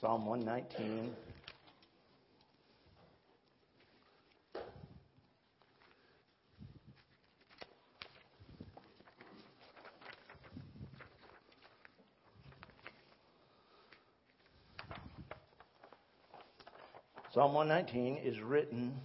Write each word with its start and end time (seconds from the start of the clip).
Psalm 0.00 0.24
119. 0.24 1.14
Psalm 17.34 17.52
119 17.52 18.16
is 18.24 18.40
written 18.40 18.98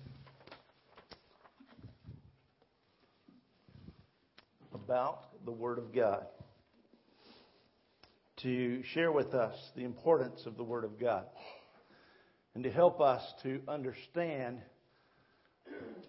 about 4.73 5.43
the 5.43 5.51
Word 5.51 5.77
of 5.77 5.93
God 5.93 6.25
to 8.45 8.83
share 8.93 9.11
with 9.11 9.33
us 9.33 9.55
the 9.75 9.83
importance 9.83 10.45
of 10.45 10.55
the 10.55 10.63
Word 10.63 10.83
of 10.83 10.99
God 10.99 11.25
and 12.53 12.63
to 12.63 12.69
help 12.69 13.01
us 13.01 13.23
to 13.41 13.59
understand 13.67 14.59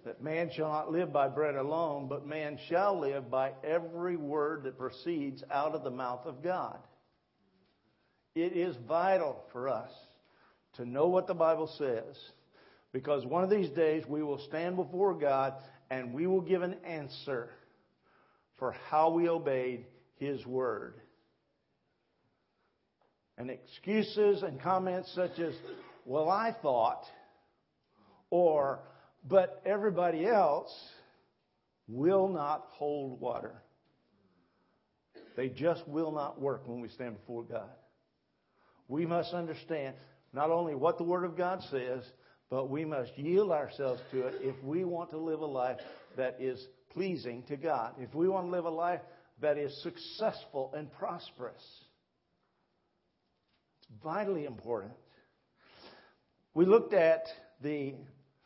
that 0.04 0.22
man 0.22 0.50
shall 0.54 0.68
not 0.68 0.92
live 0.92 1.14
by 1.14 1.28
bread 1.28 1.54
alone, 1.54 2.08
but 2.08 2.26
man 2.26 2.58
shall 2.68 3.00
live 3.00 3.30
by 3.30 3.52
every 3.64 4.18
word 4.18 4.64
that 4.64 4.76
proceeds 4.76 5.42
out 5.50 5.74
of 5.74 5.82
the 5.82 5.90
mouth 5.90 6.26
of 6.26 6.42
God. 6.42 6.78
It 8.34 8.54
is 8.54 8.76
vital 8.86 9.42
for 9.50 9.70
us 9.70 9.90
to 10.74 10.84
know 10.84 11.06
what 11.06 11.26
the 11.26 11.32
Bible 11.32 11.72
says. 11.78 12.18
Because 12.92 13.24
one 13.24 13.44
of 13.44 13.50
these 13.50 13.70
days 13.70 14.04
we 14.06 14.22
will 14.22 14.40
stand 14.40 14.76
before 14.76 15.14
God 15.14 15.54
and 15.90 16.12
we 16.12 16.26
will 16.26 16.42
give 16.42 16.60
an 16.60 16.76
answer 16.84 17.48
for 18.58 18.72
how 18.90 19.08
we 19.08 19.26
obeyed 19.26 19.86
His 20.18 20.44
Word. 20.44 21.00
And 23.38 23.50
excuses 23.50 24.42
and 24.42 24.60
comments 24.60 25.12
such 25.14 25.38
as, 25.38 25.54
well, 26.04 26.30
I 26.30 26.54
thought, 26.62 27.02
or, 28.30 28.80
but 29.28 29.62
everybody 29.66 30.26
else 30.26 30.72
will 31.88 32.28
not 32.28 32.64
hold 32.70 33.20
water. 33.20 33.62
They 35.36 35.48
just 35.48 35.86
will 35.86 36.12
not 36.12 36.40
work 36.40 36.66
when 36.66 36.80
we 36.80 36.88
stand 36.88 37.18
before 37.18 37.42
God. 37.42 37.68
We 38.88 39.04
must 39.04 39.34
understand 39.34 39.96
not 40.32 40.50
only 40.50 40.74
what 40.74 40.96
the 40.96 41.04
Word 41.04 41.24
of 41.24 41.36
God 41.36 41.60
says, 41.70 42.02
but 42.48 42.70
we 42.70 42.84
must 42.84 43.16
yield 43.18 43.50
ourselves 43.50 44.00
to 44.12 44.28
it 44.28 44.34
if 44.40 44.54
we 44.62 44.84
want 44.84 45.10
to 45.10 45.18
live 45.18 45.40
a 45.40 45.46
life 45.46 45.78
that 46.16 46.36
is 46.40 46.64
pleasing 46.92 47.42
to 47.48 47.56
God. 47.56 47.94
If 47.98 48.14
we 48.14 48.28
want 48.28 48.46
to 48.46 48.50
live 48.50 48.64
a 48.64 48.70
life 48.70 49.00
that 49.42 49.58
is 49.58 49.82
successful 49.82 50.72
and 50.74 50.90
prosperous. 50.92 51.62
Vitally 54.02 54.44
important. 54.44 54.92
We 56.54 56.64
looked 56.64 56.94
at 56.94 57.24
the 57.62 57.94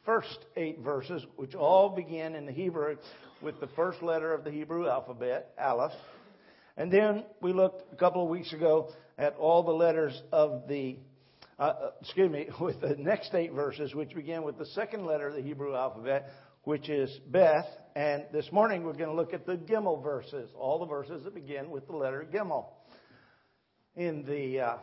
first 0.05 0.39
eight 0.57 0.81
verses, 0.81 1.25
which 1.37 1.55
all 1.55 1.91
begin 1.91 2.35
in 2.35 2.47
the 2.47 2.53
Hebrew 2.53 2.97
with 3.43 3.61
the 3.61 3.69
first 3.69 4.03
letter 4.03 4.33
of 4.33 4.45
the 4.45 4.51
Hebrew 4.51 4.89
alphabet, 4.89 5.53
Aleph. 5.59 5.93
And 6.77 6.93
then 6.93 7.25
we 7.41 7.53
looked 7.53 7.93
a 7.93 7.97
couple 7.97 8.23
of 8.23 8.29
weeks 8.29 8.53
ago 8.53 8.93
at 9.19 9.37
all 9.37 9.63
the 9.63 9.73
letters 9.73 10.21
of 10.33 10.67
the 10.69 10.97
uh, 11.61 11.63
uh, 11.63 11.91
excuse 12.01 12.31
me, 12.31 12.49
with 12.61 12.81
the 12.81 12.97
next 12.97 13.35
eight 13.35 13.53
verses, 13.53 13.95
which 13.95 14.15
begin 14.15 14.43
with 14.43 14.57
the 14.57 14.65
second 14.67 15.05
letter 15.05 15.29
of 15.29 15.35
the 15.35 15.43
Hebrew 15.43 15.77
alphabet, 15.77 16.31
which 16.65 16.89
is 16.89 17.11
Beth. 17.27 17.67
And 17.95 18.25
this 18.33 18.51
morning 18.51 18.83
we're 18.83 18.95
going 18.95 19.11
to 19.11 19.15
look 19.15 19.35
at 19.35 19.45
the 19.45 19.57
Gimel 19.57 20.03
verses, 20.03 20.49
all 20.59 20.79
the 20.79 20.87
verses 20.87 21.25
that 21.25 21.35
begin 21.35 21.71
with 21.71 21.87
the 21.87 21.95
letter 21.95 22.27
Gimel 22.33 22.65
in 23.95 24.25
the 24.25 24.61
uh, 24.61 24.77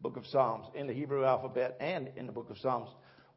book 0.00 0.16
of 0.16 0.26
Psalms, 0.26 0.66
in 0.74 0.86
the 0.86 0.92
Hebrew 0.92 1.24
alphabet, 1.24 1.76
and 1.80 2.10
in 2.16 2.26
the 2.26 2.32
book 2.32 2.50
of 2.50 2.58
Psalms 2.58 2.88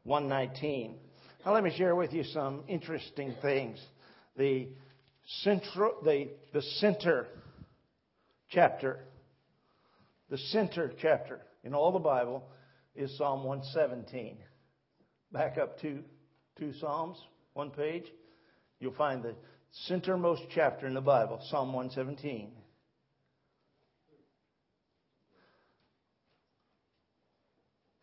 119. 0.04 0.96
Now 1.44 1.54
let 1.54 1.64
me 1.64 1.74
share 1.76 1.94
with 1.94 2.12
you 2.12 2.24
some 2.24 2.62
interesting 2.68 3.34
things. 3.42 3.78
The 4.36 4.68
central, 5.42 5.96
the, 6.04 6.28
the 6.52 6.62
center 6.62 7.26
chapter 8.50 9.00
the 10.32 10.38
center 10.38 10.90
chapter 10.98 11.42
in 11.62 11.74
all 11.74 11.92
the 11.92 11.98
Bible 11.98 12.42
is 12.96 13.14
Psalm 13.18 13.44
117. 13.44 14.38
Back 15.30 15.58
up 15.58 15.78
two, 15.78 15.98
two 16.58 16.72
Psalms, 16.80 17.18
one 17.52 17.68
page. 17.68 18.04
You'll 18.80 18.94
find 18.94 19.22
the 19.22 19.34
centermost 19.90 20.46
chapter 20.54 20.86
in 20.86 20.94
the 20.94 21.02
Bible, 21.02 21.38
Psalm 21.50 21.74
117. 21.74 22.50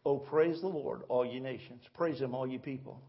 Oh, 0.10 0.18
praise 0.18 0.60
the 0.60 0.68
Lord, 0.68 1.04
all 1.08 1.24
ye 1.24 1.40
nations. 1.40 1.84
Praise 1.94 2.20
him, 2.20 2.34
all 2.34 2.48
ye 2.48 2.58
people. 2.58 3.00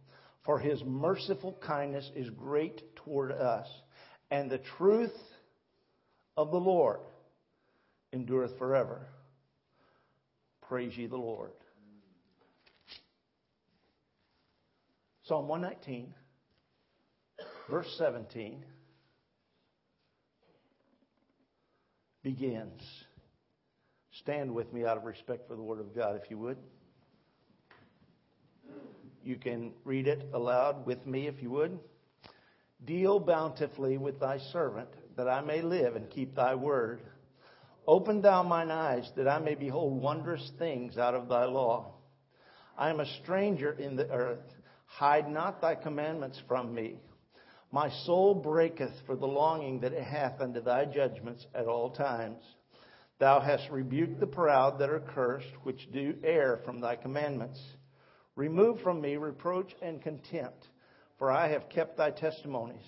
For 0.44 0.59
his 0.59 0.84
merciful 0.84 1.56
kindness 1.66 2.11
is 2.15 2.28
great 2.28 2.83
toward 2.94 3.33
us, 3.33 3.66
and 4.31 4.50
the 4.50 4.61
truth 4.77 5.16
of 6.37 6.50
the 6.50 6.59
Lord 6.59 7.00
endureth 8.12 8.59
forever. 8.59 9.06
Praise 10.69 10.94
ye 10.94 11.06
the 11.06 11.16
Lord. 11.16 11.53
Psalm 15.22 15.49
119, 15.49 16.12
verse 17.71 17.94
17, 17.97 18.62
begins. 22.22 22.82
Stand 24.21 24.55
with 24.55 24.71
me 24.75 24.84
out 24.84 24.99
of 24.99 25.05
respect 25.05 25.49
for 25.49 25.56
the 25.56 25.62
Word 25.62 25.81
of 25.81 25.97
God, 25.97 26.21
if 26.22 26.31
you 26.31 26.37
would. 26.37 26.59
You 29.22 29.36
can 29.36 29.72
read 29.84 30.06
it 30.06 30.28
aloud 30.32 30.86
with 30.86 31.06
me, 31.06 31.26
if 31.26 31.42
you 31.42 31.50
would. 31.50 31.78
Deal 32.84 33.20
bountifully 33.20 33.98
with 33.98 34.20
thy 34.20 34.38
servant, 34.53 34.88
that 35.16 35.28
I 35.28 35.41
may 35.42 35.60
live 35.60 35.97
and 35.97 36.08
keep 36.08 36.34
thy 36.34 36.54
word. 36.54 37.03
Open 37.86 38.22
thou 38.22 38.42
mine 38.42 38.70
eyes 38.70 39.10
that 39.16 39.28
I 39.28 39.38
may 39.38 39.54
behold 39.54 40.00
wondrous 40.00 40.50
things 40.58 40.97
out 40.97 41.14
of 41.14 41.28
thy 41.28 41.44
law. 41.44 41.94
I 42.78 42.88
am 42.88 43.00
a 43.00 43.20
stranger 43.22 43.72
in 43.72 43.97
the 43.97 44.08
earth. 44.10 44.54
Hide 44.86 45.31
not 45.31 45.60
thy 45.60 45.75
commandments 45.75 46.41
from 46.48 46.75
me. 46.75 46.97
My 47.72 47.91
soul 48.04 48.34
breaketh 48.34 48.94
for 49.06 49.14
the 49.14 49.26
longing 49.26 49.81
that 49.81 49.92
it 49.92 50.02
hath 50.02 50.41
unto 50.41 50.60
thy 50.60 50.87
judgments 50.87 51.47
at 51.54 51.66
all 51.66 51.91
times. 51.91 52.42
Thou 53.19 53.41
hast 53.41 53.70
rebuked 53.70 54.19
the 54.19 54.26
proud 54.26 54.78
that 54.78 54.88
are 54.88 55.00
cursed, 55.00 55.52
which 55.62 55.92
do 55.92 56.14
err 56.25 56.60
from 56.64 56.81
thy 56.81 56.97
commandments. 56.97 57.60
Remove 58.40 58.80
from 58.80 59.02
me 59.02 59.18
reproach 59.18 59.70
and 59.82 60.00
contempt, 60.00 60.66
for 61.18 61.30
I 61.30 61.48
have 61.50 61.68
kept 61.68 61.98
thy 61.98 62.10
testimonies. 62.10 62.86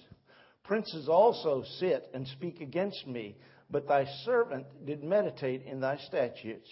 Princes 0.65 1.11
also 1.11 1.63
sit 1.79 2.09
and 2.15 2.27
speak 2.27 2.63
against 2.63 3.07
me 3.07 3.37
but 3.69 3.87
thy 3.87 4.07
servant 4.25 4.65
did 4.87 5.05
meditate 5.05 5.67
in 5.67 5.79
thy 5.79 5.99
statutes. 5.99 6.71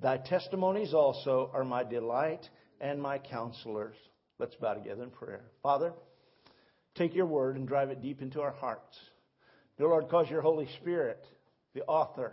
Thy 0.00 0.16
testimonies 0.16 0.94
also 0.94 1.50
are 1.52 1.62
my 1.62 1.84
delight 1.84 2.48
and 2.80 3.02
my 3.02 3.18
counselors. 3.18 3.96
Let's 4.38 4.54
bow 4.54 4.72
together 4.72 5.02
in 5.02 5.10
prayer. 5.10 5.44
Father, 5.62 5.92
take 6.94 7.14
your 7.14 7.26
word 7.26 7.56
and 7.56 7.68
drive 7.68 7.90
it 7.90 8.00
deep 8.00 8.22
into 8.22 8.40
our 8.40 8.52
hearts. 8.52 8.96
Dear 9.76 9.88
Lord, 9.88 10.08
cause 10.08 10.30
your 10.30 10.40
Holy 10.40 10.68
Spirit, 10.80 11.22
the 11.74 11.82
author, 11.82 12.32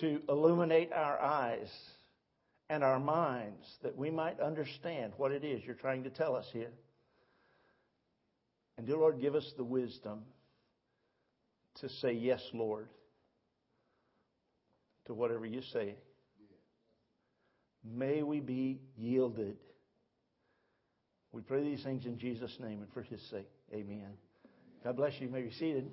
to 0.00 0.20
illuminate 0.28 0.92
our 0.92 1.18
eyes 1.18 1.68
and 2.70 2.82
our 2.82 2.98
minds 2.98 3.66
that 3.82 3.96
we 3.96 4.10
might 4.10 4.40
understand 4.40 5.12
what 5.16 5.32
it 5.32 5.44
is 5.44 5.62
you're 5.64 5.74
trying 5.74 6.04
to 6.04 6.10
tell 6.10 6.34
us 6.34 6.46
here. 6.52 6.70
And 8.76 8.86
dear 8.86 8.96
Lord, 8.96 9.20
give 9.20 9.34
us 9.34 9.52
the 9.56 9.64
wisdom 9.64 10.22
to 11.80 11.88
say, 11.88 12.12
Yes, 12.12 12.40
Lord, 12.52 12.88
to 15.06 15.14
whatever 15.14 15.46
you 15.46 15.62
say. 15.72 15.94
May 17.84 18.22
we 18.22 18.40
be 18.40 18.80
yielded. 18.96 19.56
We 21.32 21.42
pray 21.42 21.62
these 21.62 21.82
things 21.82 22.06
in 22.06 22.18
Jesus' 22.18 22.56
name 22.60 22.80
and 22.80 22.92
for 22.92 23.02
his 23.02 23.20
sake. 23.30 23.50
Amen. 23.72 24.08
God 24.82 24.96
bless 24.96 25.12
you. 25.20 25.26
you 25.26 25.32
may 25.32 25.42
be 25.42 25.50
seated. 25.50 25.90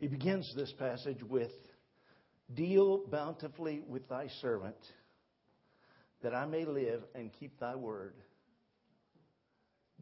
He 0.00 0.08
begins 0.08 0.52
this 0.56 0.72
passage 0.72 1.22
with 1.22 1.52
Deal 2.54 3.06
bountifully 3.06 3.82
with 3.86 4.08
thy 4.08 4.26
servant, 4.40 4.74
that 6.22 6.34
I 6.34 6.46
may 6.46 6.64
live 6.64 7.02
and 7.14 7.30
keep 7.38 7.60
thy 7.60 7.76
word 7.76 8.14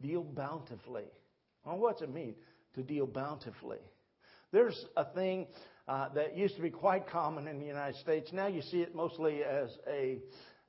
deal 0.01 0.23
bountifully. 0.23 1.03
Well, 1.63 1.77
what's 1.77 2.01
it 2.01 2.11
mean 2.11 2.33
to 2.73 2.81
deal 2.81 3.05
bountifully? 3.05 3.79
There's 4.51 4.85
a 4.97 5.05
thing 5.13 5.45
uh, 5.87 6.09
that 6.15 6.35
used 6.35 6.55
to 6.55 6.61
be 6.61 6.71
quite 6.71 7.07
common 7.07 7.47
in 7.47 7.59
the 7.59 7.65
United 7.65 7.97
States. 7.97 8.31
Now 8.33 8.47
you 8.47 8.61
see 8.61 8.81
it 8.81 8.95
mostly 8.95 9.43
as 9.43 9.69
a 9.87 10.19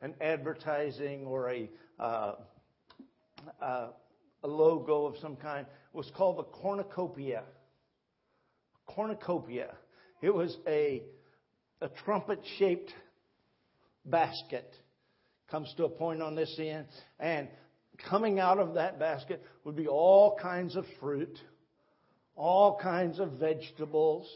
an 0.02 0.14
advertising 0.20 1.24
or 1.26 1.50
a 1.50 1.70
uh, 1.98 2.34
uh, 3.62 3.88
a 4.42 4.48
logo 4.48 5.06
of 5.06 5.16
some 5.18 5.36
kind. 5.36 5.66
It 5.66 5.96
was 5.96 6.10
called 6.14 6.38
the 6.38 6.44
cornucopia. 6.44 7.44
Cornucopia. 8.94 9.74
It 10.22 10.34
was 10.34 10.56
a, 10.66 11.02
a 11.80 11.88
trumpet 12.04 12.40
shaped 12.58 12.92
basket. 14.04 14.72
Comes 15.50 15.72
to 15.76 15.84
a 15.84 15.88
point 15.88 16.22
on 16.22 16.34
this 16.34 16.54
end. 16.58 16.86
And 17.18 17.48
coming 18.08 18.38
out 18.38 18.58
of 18.58 18.74
that 18.74 18.98
basket 18.98 19.42
would 19.64 19.76
be 19.76 19.88
all 19.88 20.38
kinds 20.40 20.76
of 20.76 20.84
fruit, 21.00 21.38
all 22.36 22.78
kinds 22.80 23.18
of 23.18 23.32
vegetables, 23.32 24.28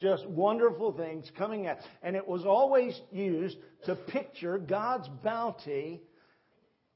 just 0.00 0.26
wonderful 0.26 0.92
things 0.92 1.30
coming 1.36 1.66
out. 1.66 1.78
And 2.02 2.16
it 2.16 2.26
was 2.26 2.44
always 2.44 2.98
used 3.10 3.56
to 3.86 3.94
picture 3.94 4.58
God's 4.58 5.08
bounty 5.22 6.02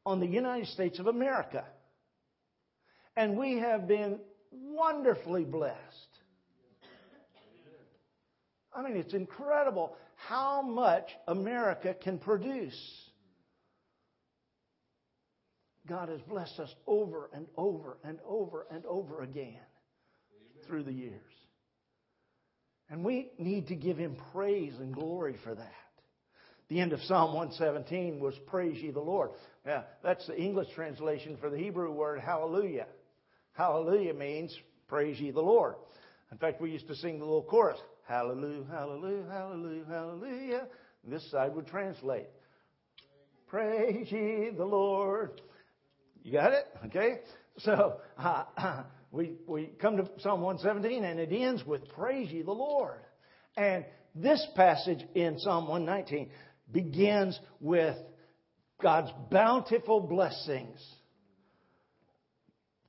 on 0.05 0.21
the 0.21 0.27
United 0.27 0.69
States 0.69 0.99
of 0.99 1.07
America. 1.07 1.65
And 3.17 3.37
we 3.37 3.59
have 3.59 3.87
been 3.89 4.19
wonderfully 4.51 5.45
blessed. 5.45 5.79
I 8.73 8.83
mean, 8.83 8.97
it's 8.97 9.15
incredible 9.15 9.97
how 10.29 10.63
much 10.63 11.09
America 11.27 11.95
can 11.95 12.19
produce. 12.19 12.79
God 15.89 16.09
has 16.09 16.21
blessed 16.23 16.61
us 16.61 16.73
over 16.87 17.31
and 17.33 17.47
over 17.57 17.99
and 18.05 18.19
over 18.27 18.67
and 18.71 18.85
over 18.87 19.23
again 19.23 19.59
through 20.67 20.85
the 20.85 20.93
years. 20.93 21.21
And 22.89 23.05
we 23.05 23.31
need 23.39 23.69
to 23.69 23.77
give 23.77 23.97
Him 23.97 24.17
praise 24.33 24.75
and 24.79 24.95
glory 24.95 25.37
for 25.43 25.55
that. 25.55 25.73
The 26.69 26.81
end 26.81 26.93
of 26.93 27.01
Psalm 27.03 27.35
117 27.35 28.21
was 28.21 28.35
Praise 28.47 28.81
ye 28.81 28.93
the 28.93 29.01
Lord. 29.01 29.31
Now, 29.67 29.85
that's 30.05 30.25
the 30.29 30.41
English 30.41 30.69
translation 30.75 31.37
for 31.41 31.51
the 31.51 31.59
Hebrew 31.59 31.91
word 31.91 32.21
hallelujah. 32.21 32.87
Hallelujah 33.55 34.15
means 34.15 34.57
praise 34.87 35.19
ye 35.19 35.33
the 35.33 35.41
Lord. 35.41 35.75
In 36.31 36.39
fact, 36.39 36.61
we 36.61 36.71
used 36.71 36.87
to 36.87 36.95
sing 36.95 37.19
the 37.19 37.25
little 37.25 37.43
chorus 37.43 37.79
Hallelujah, 38.11 38.65
hallelujah, 38.69 39.25
hallelujah, 39.31 39.85
hallelujah. 39.89 40.67
this 41.05 41.31
side 41.31 41.55
would 41.55 41.69
translate 41.69 42.27
Praise 43.47 44.11
ye 44.11 44.51
the 44.51 44.65
Lord. 44.65 45.41
You 46.25 46.33
got 46.33 46.53
it? 46.53 46.65
Okay? 46.87 47.21
So, 47.59 48.01
uh, 48.19 48.45
we, 49.13 49.35
we 49.47 49.67
come 49.81 49.97
to 49.99 50.11
Psalm 50.19 50.41
117 50.41 51.05
and 51.05 51.21
it 51.21 51.33
ends 51.33 51.65
with 51.65 51.89
Praise 51.91 52.33
ye 52.33 52.43
the 52.43 52.51
Lord. 52.51 52.99
And 53.57 53.85
this 54.17 54.45
passage 54.57 55.07
in 55.15 55.39
Psalm 55.39 55.69
119 55.69 56.31
begins 56.73 57.39
with 57.61 57.97
God's 58.83 59.13
bountiful 59.31 60.01
blessings 60.01 60.85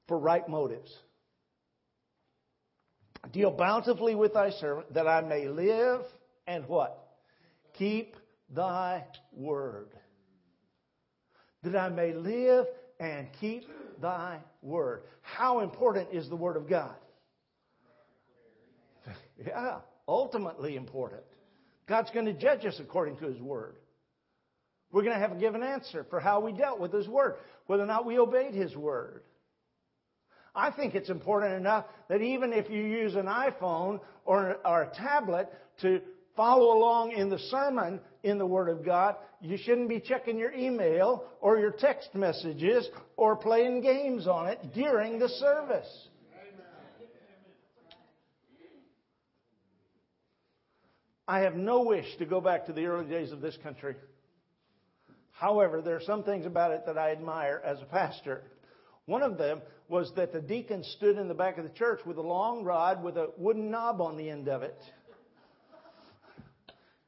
for 0.08 0.18
right 0.18 0.50
motives. 0.50 0.92
Deal 3.32 3.52
bountifully 3.52 4.16
with 4.16 4.34
thy 4.34 4.50
servant 4.52 4.94
that 4.94 5.08
I 5.08 5.22
may 5.22 5.48
live 5.48 6.02
and 6.48 6.68
what? 6.68 6.98
Keep 7.78 8.16
thy 8.50 9.06
word. 9.32 9.90
That 11.64 11.76
I 11.76 11.90
may 11.90 12.14
live 12.14 12.66
and 13.00 13.28
keep 13.40 13.64
thy 14.02 14.40
word. 14.62 15.04
How 15.22 15.60
important 15.60 16.10
is 16.12 16.28
the 16.30 16.36
word 16.36 16.58
of 16.58 16.68
God? 16.68 16.96
yeah, 19.46 19.78
ultimately 20.08 20.76
important. 20.76 21.22
God's 21.88 22.10
going 22.12 22.26
to 22.26 22.34
judge 22.34 22.66
us 22.66 22.80
according 22.80 23.18
to 23.18 23.26
his 23.26 23.40
word. 23.40 23.76
We're 24.92 25.04
going 25.04 25.16
to 25.16 25.20
have 25.20 25.32
a 25.32 25.40
given 25.40 25.64
answer 25.64 26.06
for 26.10 26.20
how 26.20 26.42
we 26.42 26.52
dealt 26.52 26.80
with 26.80 26.92
his 26.92 27.08
word, 27.08 27.36
whether 27.68 27.84
or 27.84 27.88
not 27.88 28.06
we 28.06 28.20
obeyed 28.20 28.54
his 28.54 28.76
word. 28.76 29.24
I 30.54 30.72
think 30.72 30.96
it's 30.96 31.10
important 31.10 31.54
enough 31.54 31.86
that 32.10 32.22
even 32.22 32.52
if 32.52 32.70
you 32.70 32.84
use 32.84 33.16
an 33.16 33.26
iPhone 33.26 34.02
or, 34.26 34.58
or 34.66 34.84
a 34.84 34.96
tablet 34.96 35.50
to 35.82 36.02
follow 36.36 36.78
along 36.78 37.12
in 37.12 37.30
the 37.30 37.40
sermon 37.40 38.00
in 38.24 38.38
the 38.38 38.46
Word 38.46 38.70
of 38.70 38.84
God, 38.84 39.16
you 39.40 39.58
shouldn't 39.58 39.90
be 39.90 40.00
checking 40.00 40.38
your 40.38 40.52
email 40.52 41.26
or 41.40 41.58
your 41.58 41.72
text 41.72 42.14
messages 42.14 42.88
or 43.16 43.36
playing 43.36 43.82
games 43.82 44.28
on 44.28 44.48
it 44.48 44.60
during 44.74 45.20
the 45.20 45.30
service. 45.30 46.08
I 51.28 51.40
have 51.40 51.56
no 51.56 51.84
wish 51.84 52.18
to 52.18 52.26
go 52.26 52.42
back 52.42 52.66
to 52.66 52.74
the 52.74 52.86
early 52.86 53.06
days 53.06 53.32
of 53.32 53.40
this 53.40 53.58
country. 53.64 53.96
However, 55.32 55.82
there 55.82 55.96
are 55.96 56.02
some 56.02 56.24
things 56.24 56.46
about 56.46 56.72
it 56.72 56.86
that 56.86 56.98
I 56.98 57.12
admire 57.12 57.62
as 57.64 57.82
a 57.82 57.86
pastor. 57.86 58.44
One 59.06 59.24
of 59.24 59.38
them 59.38 59.62
was 59.88 60.12
that 60.16 60.32
the 60.32 60.42
deacon 60.42 60.84
stood 60.84 61.18
in 61.18 61.28
the 61.28 61.34
back 61.34 61.58
of 61.58 61.64
the 61.64 61.72
church 61.72 62.00
with 62.06 62.18
a 62.18 62.22
long 62.22 62.64
rod 62.64 63.04
with 63.04 63.18
a 63.18 63.32
wooden 63.38 63.70
knob 63.70 64.02
on 64.02 64.18
the 64.18 64.30
end 64.30 64.48
of 64.48 64.64
it. 64.64 64.78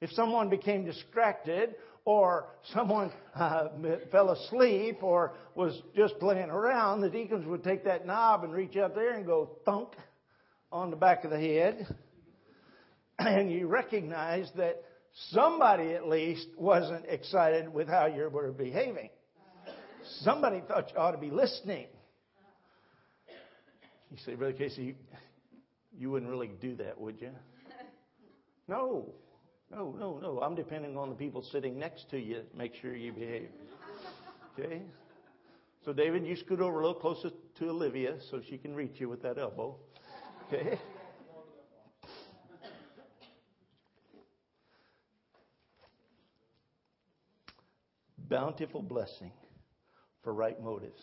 If 0.01 0.12
someone 0.12 0.50
became 0.50 0.84
distracted 0.84 1.75
or 2.04 2.48
someone 2.74 3.12
uh, 3.36 3.69
fell 4.12 4.31
asleep 4.31 5.01
or 5.01 5.34
was 5.56 5.81
just 5.95 6.19
playing 6.19 6.50
around, 6.50 7.01
the 7.01 7.10
deacons 7.10 7.45
would 7.45 7.63
take 7.63 7.86
that 7.86 8.06
knob 8.06 8.44
and 8.44 8.51
reach 8.51 8.75
up 8.75 8.96
there 8.96 9.13
and 9.13 9.25
go 9.25 9.51
thunk 9.63 9.89
on 10.74 10.89
the 10.89 10.98
back 10.98 11.24
of 11.24 11.31
the 11.31 11.39
head. 11.39 11.88
And 13.19 13.51
you 13.51 13.68
recognize 13.68 14.50
that 14.57 14.84
somebody 15.30 15.94
at 15.94 16.07
least 16.07 16.48
wasn't 16.57 17.06
excited 17.07 17.72
with 17.72 17.88
how 17.88 18.07
you 18.07 18.28
were 18.28 18.51
behaving. 18.51 19.10
Somebody 20.22 20.62
thought 20.68 20.92
you 20.92 20.98
ought 20.98 21.12
to 21.12 21.18
be 21.18 21.30
listening. 21.30 21.88
You 24.12 24.18
say, 24.26 24.36
Brother 24.36 24.54
Casey, 24.54 24.96
you 25.98 26.12
wouldn't 26.12 26.30
really 26.30 26.52
do 26.62 26.76
that, 26.76 27.00
would 27.00 27.22
you? 27.22 27.32
No. 28.70 29.14
No, 29.70 29.94
no, 30.00 30.20
no. 30.22 30.40
I'm 30.40 30.56
depending 30.56 30.98
on 30.98 31.10
the 31.10 31.16
people 31.16 31.42
sitting 31.42 31.78
next 31.78 32.10
to 32.12 32.18
you 32.18 32.36
to 32.36 32.58
make 32.58 32.74
sure 32.76 32.96
you 32.96 33.12
behave. 33.12 33.50
Okay? 34.58 34.84
So, 35.84 35.92
David, 35.92 36.26
you 36.26 36.38
scoot 36.38 36.62
over 36.62 36.80
a 36.80 36.88
little 36.88 37.02
closer 37.02 37.32
to 37.60 37.70
Olivia 37.70 38.16
so 38.32 38.40
she 38.50 38.58
can 38.58 38.74
reach 38.74 38.94
you 39.00 39.10
with 39.10 39.22
that 39.24 39.38
elbow. 39.38 39.76
Okay? 40.48 40.80
Bountiful 48.30 48.82
blessing 48.82 49.32
for 50.24 50.34
right 50.34 50.62
motives. 50.62 51.02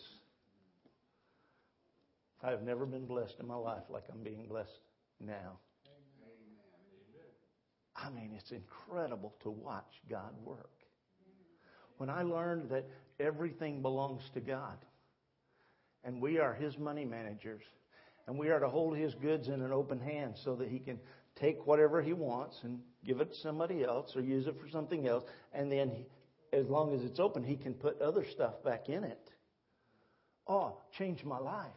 I 2.43 2.49
have 2.49 2.63
never 2.63 2.85
been 2.85 3.05
blessed 3.05 3.35
in 3.39 3.47
my 3.47 3.55
life 3.55 3.83
like 3.89 4.03
I'm 4.11 4.23
being 4.23 4.47
blessed 4.47 4.81
now. 5.19 5.59
I 7.95 8.09
mean, 8.09 8.31
it's 8.35 8.51
incredible 8.51 9.35
to 9.43 9.51
watch 9.51 10.01
God 10.09 10.33
work. 10.43 10.69
When 11.97 12.09
I 12.09 12.23
learned 12.23 12.69
that 12.69 12.89
everything 13.19 13.83
belongs 13.83 14.23
to 14.33 14.39
God 14.39 14.77
and 16.03 16.19
we 16.19 16.39
are 16.39 16.53
His 16.53 16.79
money 16.79 17.05
managers 17.05 17.61
and 18.25 18.39
we 18.39 18.49
are 18.49 18.59
to 18.59 18.69
hold 18.69 18.97
His 18.97 19.13
goods 19.15 19.49
in 19.49 19.61
an 19.61 19.71
open 19.71 19.99
hand 19.99 20.35
so 20.43 20.55
that 20.55 20.67
He 20.67 20.79
can 20.79 20.99
take 21.35 21.67
whatever 21.67 22.01
He 22.01 22.13
wants 22.13 22.59
and 22.63 22.79
give 23.05 23.21
it 23.21 23.33
to 23.33 23.39
somebody 23.39 23.83
else 23.83 24.15
or 24.15 24.21
use 24.21 24.47
it 24.47 24.55
for 24.59 24.67
something 24.67 25.07
else 25.07 25.23
and 25.53 25.71
then 25.71 25.91
he, 25.91 26.05
as 26.53 26.67
long 26.67 26.93
as 26.93 27.03
it's 27.03 27.19
open, 27.19 27.43
He 27.43 27.55
can 27.55 27.73
put 27.73 28.01
other 28.01 28.25
stuff 28.31 28.63
back 28.63 28.89
in 28.89 29.03
it. 29.03 29.29
Oh, 30.47 30.77
changed 30.97 31.25
my 31.25 31.39
life 31.39 31.71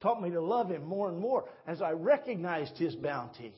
taught 0.00 0.22
me 0.22 0.30
to 0.30 0.40
love 0.40 0.70
him 0.70 0.84
more 0.84 1.08
and 1.08 1.18
more 1.18 1.44
as 1.66 1.82
I 1.82 1.92
recognized 1.92 2.76
his 2.76 2.94
bounty. 2.94 3.52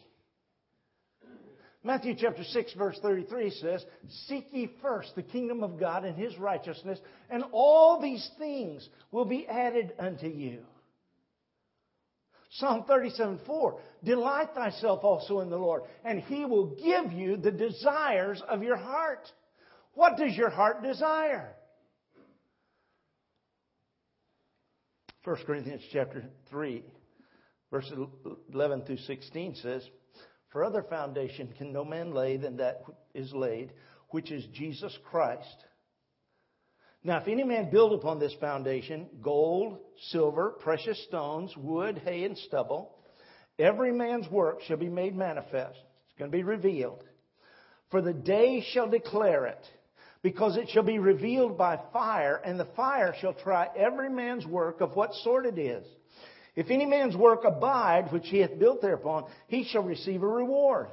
Matthew 1.82 2.14
chapter 2.18 2.44
6 2.44 2.74
verse 2.74 2.98
33 3.00 3.50
says, 3.50 3.84
Seek 4.26 4.48
ye 4.52 4.70
first 4.82 5.14
the 5.16 5.22
kingdom 5.22 5.62
of 5.62 5.80
God 5.80 6.04
and 6.04 6.16
his 6.16 6.36
righteousness, 6.38 6.98
and 7.30 7.42
all 7.52 8.00
these 8.00 8.28
things 8.38 8.86
will 9.10 9.24
be 9.24 9.46
added 9.46 9.92
unto 9.98 10.26
you. 10.26 10.60
Psalm 12.54 12.84
37 12.84 13.40
4, 13.46 13.80
Delight 14.02 14.54
thyself 14.54 15.04
also 15.04 15.40
in 15.40 15.50
the 15.50 15.56
Lord, 15.56 15.82
and 16.04 16.20
he 16.20 16.44
will 16.44 16.74
give 16.76 17.12
you 17.12 17.36
the 17.36 17.52
desires 17.52 18.42
of 18.48 18.62
your 18.62 18.76
heart. 18.76 19.30
What 19.94 20.16
does 20.16 20.36
your 20.36 20.50
heart 20.50 20.82
desire? 20.82 21.54
1 25.22 25.36
Corinthians 25.46 25.82
chapter 25.92 26.24
3, 26.48 26.82
verses 27.70 27.92
11 28.52 28.82
through 28.82 28.96
16 28.96 29.56
says, 29.56 29.86
For 30.50 30.64
other 30.64 30.82
foundation 30.82 31.52
can 31.56 31.72
no 31.72 31.84
man 31.84 32.14
lay 32.14 32.36
than 32.36 32.56
that 32.56 32.82
is 33.14 33.32
laid, 33.32 33.72
which 34.08 34.32
is 34.32 34.44
Jesus 34.54 34.96
Christ. 35.10 35.66
Now, 37.02 37.18
if 37.18 37.28
any 37.28 37.44
man 37.44 37.70
build 37.70 37.94
upon 37.94 38.18
this 38.18 38.34
foundation 38.40 39.06
gold, 39.22 39.78
silver, 40.10 40.50
precious 40.60 41.02
stones, 41.04 41.54
wood, 41.56 42.02
hay, 42.04 42.24
and 42.24 42.36
stubble, 42.36 42.94
every 43.58 43.90
man's 43.90 44.28
work 44.30 44.60
shall 44.66 44.76
be 44.76 44.90
made 44.90 45.16
manifest. 45.16 45.78
It's 45.78 46.18
going 46.18 46.30
to 46.30 46.36
be 46.36 46.44
revealed. 46.44 47.02
For 47.90 48.02
the 48.02 48.12
day 48.12 48.62
shall 48.72 48.88
declare 48.88 49.46
it, 49.46 49.64
because 50.22 50.58
it 50.58 50.68
shall 50.68 50.82
be 50.82 50.98
revealed 50.98 51.56
by 51.56 51.80
fire, 51.92 52.36
and 52.44 52.60
the 52.60 52.68
fire 52.76 53.14
shall 53.20 53.32
try 53.32 53.68
every 53.74 54.10
man's 54.10 54.46
work 54.46 54.82
of 54.82 54.94
what 54.94 55.14
sort 55.24 55.46
it 55.46 55.58
is. 55.58 55.86
If 56.54 56.70
any 56.70 56.84
man's 56.84 57.16
work 57.16 57.44
abide, 57.44 58.12
which 58.12 58.28
he 58.28 58.38
hath 58.38 58.58
built 58.58 58.82
thereupon, 58.82 59.24
he 59.48 59.64
shall 59.64 59.82
receive 59.82 60.22
a 60.22 60.28
reward. 60.28 60.88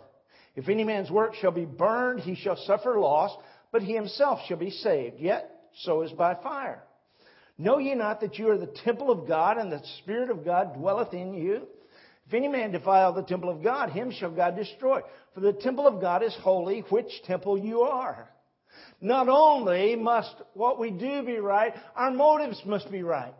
If 0.55 0.69
any 0.69 0.85
man's 0.85 1.11
work 1.11 1.35
shall 1.35 1.51
be 1.51 1.65
burned, 1.65 2.21
he 2.21 2.35
shall 2.35 2.55
suffer 2.55 2.97
loss, 2.97 3.35
but 3.71 3.81
he 3.81 3.93
himself 3.93 4.39
shall 4.47 4.57
be 4.57 4.71
saved, 4.71 5.19
yet 5.19 5.56
so 5.81 6.01
is 6.01 6.11
by 6.11 6.35
fire. 6.35 6.83
Know 7.57 7.79
ye 7.79 7.95
not 7.95 8.21
that 8.21 8.37
you 8.37 8.49
are 8.49 8.57
the 8.57 8.73
temple 8.85 9.09
of 9.09 9.27
God, 9.27 9.57
and 9.57 9.71
the 9.71 9.81
Spirit 9.99 10.29
of 10.29 10.45
God 10.45 10.75
dwelleth 10.75 11.13
in 11.13 11.33
you? 11.33 11.67
If 12.27 12.33
any 12.33 12.47
man 12.47 12.71
defile 12.71 13.13
the 13.13 13.23
temple 13.23 13.49
of 13.49 13.63
God, 13.63 13.89
him 13.89 14.11
shall 14.11 14.31
God 14.31 14.55
destroy. 14.55 15.01
For 15.33 15.39
the 15.39 15.53
temple 15.53 15.87
of 15.87 16.01
God 16.01 16.23
is 16.23 16.35
holy, 16.41 16.81
which 16.89 17.09
temple 17.25 17.57
you 17.57 17.81
are. 17.81 18.29
Not 18.99 19.29
only 19.29 19.95
must 19.95 20.35
what 20.53 20.79
we 20.79 20.91
do 20.91 21.23
be 21.23 21.37
right, 21.37 21.73
our 21.95 22.11
motives 22.11 22.61
must 22.65 22.91
be 22.91 23.01
right. 23.01 23.33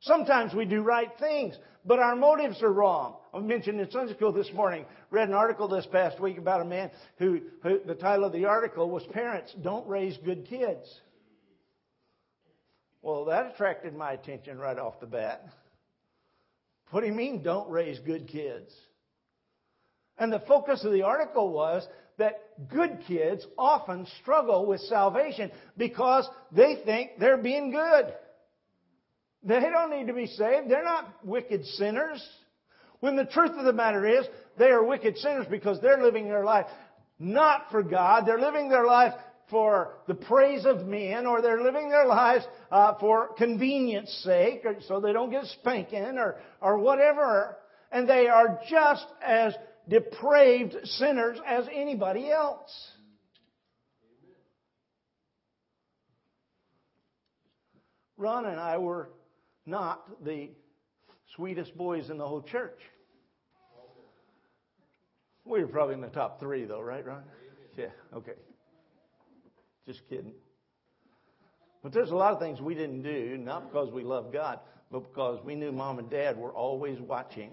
Sometimes 0.00 0.54
we 0.54 0.66
do 0.66 0.82
right 0.82 1.10
things, 1.18 1.56
but 1.84 1.98
our 1.98 2.14
motives 2.14 2.62
are 2.62 2.72
wrong. 2.72 3.16
I 3.36 3.40
mentioned 3.40 3.78
in 3.78 3.90
Sunday 3.90 4.14
school 4.14 4.32
this 4.32 4.50
morning, 4.54 4.86
read 5.10 5.28
an 5.28 5.34
article 5.34 5.68
this 5.68 5.86
past 5.92 6.18
week 6.18 6.38
about 6.38 6.62
a 6.62 6.64
man 6.64 6.90
who, 7.18 7.40
who 7.62 7.80
the 7.86 7.94
title 7.94 8.24
of 8.24 8.32
the 8.32 8.46
article 8.46 8.88
was 8.88 9.04
Parents 9.12 9.54
Don't 9.62 9.86
Raise 9.86 10.16
Good 10.24 10.46
Kids. 10.46 10.88
Well, 13.02 13.26
that 13.26 13.52
attracted 13.52 13.94
my 13.94 14.12
attention 14.12 14.56
right 14.58 14.78
off 14.78 15.00
the 15.00 15.06
bat. 15.06 15.44
What 16.92 17.02
do 17.02 17.08
you 17.08 17.12
mean, 17.12 17.42
don't 17.42 17.68
raise 17.68 17.98
good 17.98 18.26
kids? 18.26 18.72
And 20.16 20.32
the 20.32 20.40
focus 20.40 20.82
of 20.82 20.92
the 20.92 21.02
article 21.02 21.50
was 21.52 21.86
that 22.16 22.40
good 22.70 23.00
kids 23.06 23.46
often 23.58 24.06
struggle 24.22 24.64
with 24.64 24.80
salvation 24.82 25.52
because 25.76 26.26
they 26.52 26.80
think 26.86 27.18
they're 27.18 27.36
being 27.36 27.70
good. 27.70 28.14
They 29.42 29.60
don't 29.60 29.90
need 29.90 30.06
to 30.06 30.14
be 30.14 30.26
saved. 30.26 30.70
They're 30.70 30.82
not 30.82 31.12
wicked 31.22 31.66
sinners. 31.66 32.26
When 33.00 33.16
the 33.16 33.24
truth 33.24 33.52
of 33.52 33.64
the 33.64 33.72
matter 33.72 34.06
is, 34.06 34.26
they 34.58 34.66
are 34.66 34.84
wicked 34.84 35.18
sinners 35.18 35.46
because 35.50 35.80
they're 35.80 36.02
living 36.02 36.24
their 36.24 36.44
life 36.44 36.66
not 37.18 37.70
for 37.70 37.82
God. 37.82 38.26
They're 38.26 38.40
living 38.40 38.68
their 38.68 38.86
life 38.86 39.14
for 39.48 39.94
the 40.06 40.14
praise 40.14 40.66
of 40.66 40.86
men, 40.86 41.24
or 41.26 41.40
they're 41.40 41.62
living 41.62 41.88
their 41.88 42.06
lives 42.06 42.44
uh, 42.70 42.94
for 42.98 43.32
convenience 43.34 44.10
sake, 44.24 44.62
or 44.64 44.76
so 44.86 45.00
they 45.00 45.12
don't 45.12 45.30
get 45.30 45.44
spanking, 45.44 46.18
or 46.18 46.36
or 46.60 46.78
whatever. 46.78 47.56
And 47.92 48.08
they 48.08 48.26
are 48.26 48.60
just 48.68 49.06
as 49.24 49.54
depraved 49.88 50.74
sinners 50.84 51.38
as 51.46 51.66
anybody 51.72 52.30
else. 52.30 52.70
Ron 58.16 58.46
and 58.46 58.58
I 58.58 58.78
were 58.78 59.10
not 59.64 60.24
the 60.24 60.50
sweetest 61.36 61.76
boys 61.76 62.10
in 62.10 62.18
the 62.18 62.26
whole 62.26 62.42
church. 62.42 62.80
We 65.44 65.60
were 65.60 65.68
probably 65.68 65.94
in 65.94 66.00
the 66.00 66.08
top 66.08 66.40
three, 66.40 66.64
though, 66.64 66.80
right, 66.80 67.06
Ron? 67.06 67.22
Yeah, 67.76 67.86
okay. 68.14 68.32
Just 69.86 70.00
kidding. 70.08 70.32
But 71.82 71.92
there's 71.92 72.10
a 72.10 72.16
lot 72.16 72.32
of 72.32 72.40
things 72.40 72.60
we 72.60 72.74
didn't 72.74 73.02
do, 73.02 73.36
not 73.38 73.70
because 73.70 73.92
we 73.92 74.02
love 74.02 74.32
God, 74.32 74.58
but 74.90 75.00
because 75.00 75.38
we 75.44 75.54
knew 75.54 75.70
mom 75.70 76.00
and 76.00 76.10
dad 76.10 76.36
were 76.36 76.52
always 76.52 76.98
watching. 76.98 77.50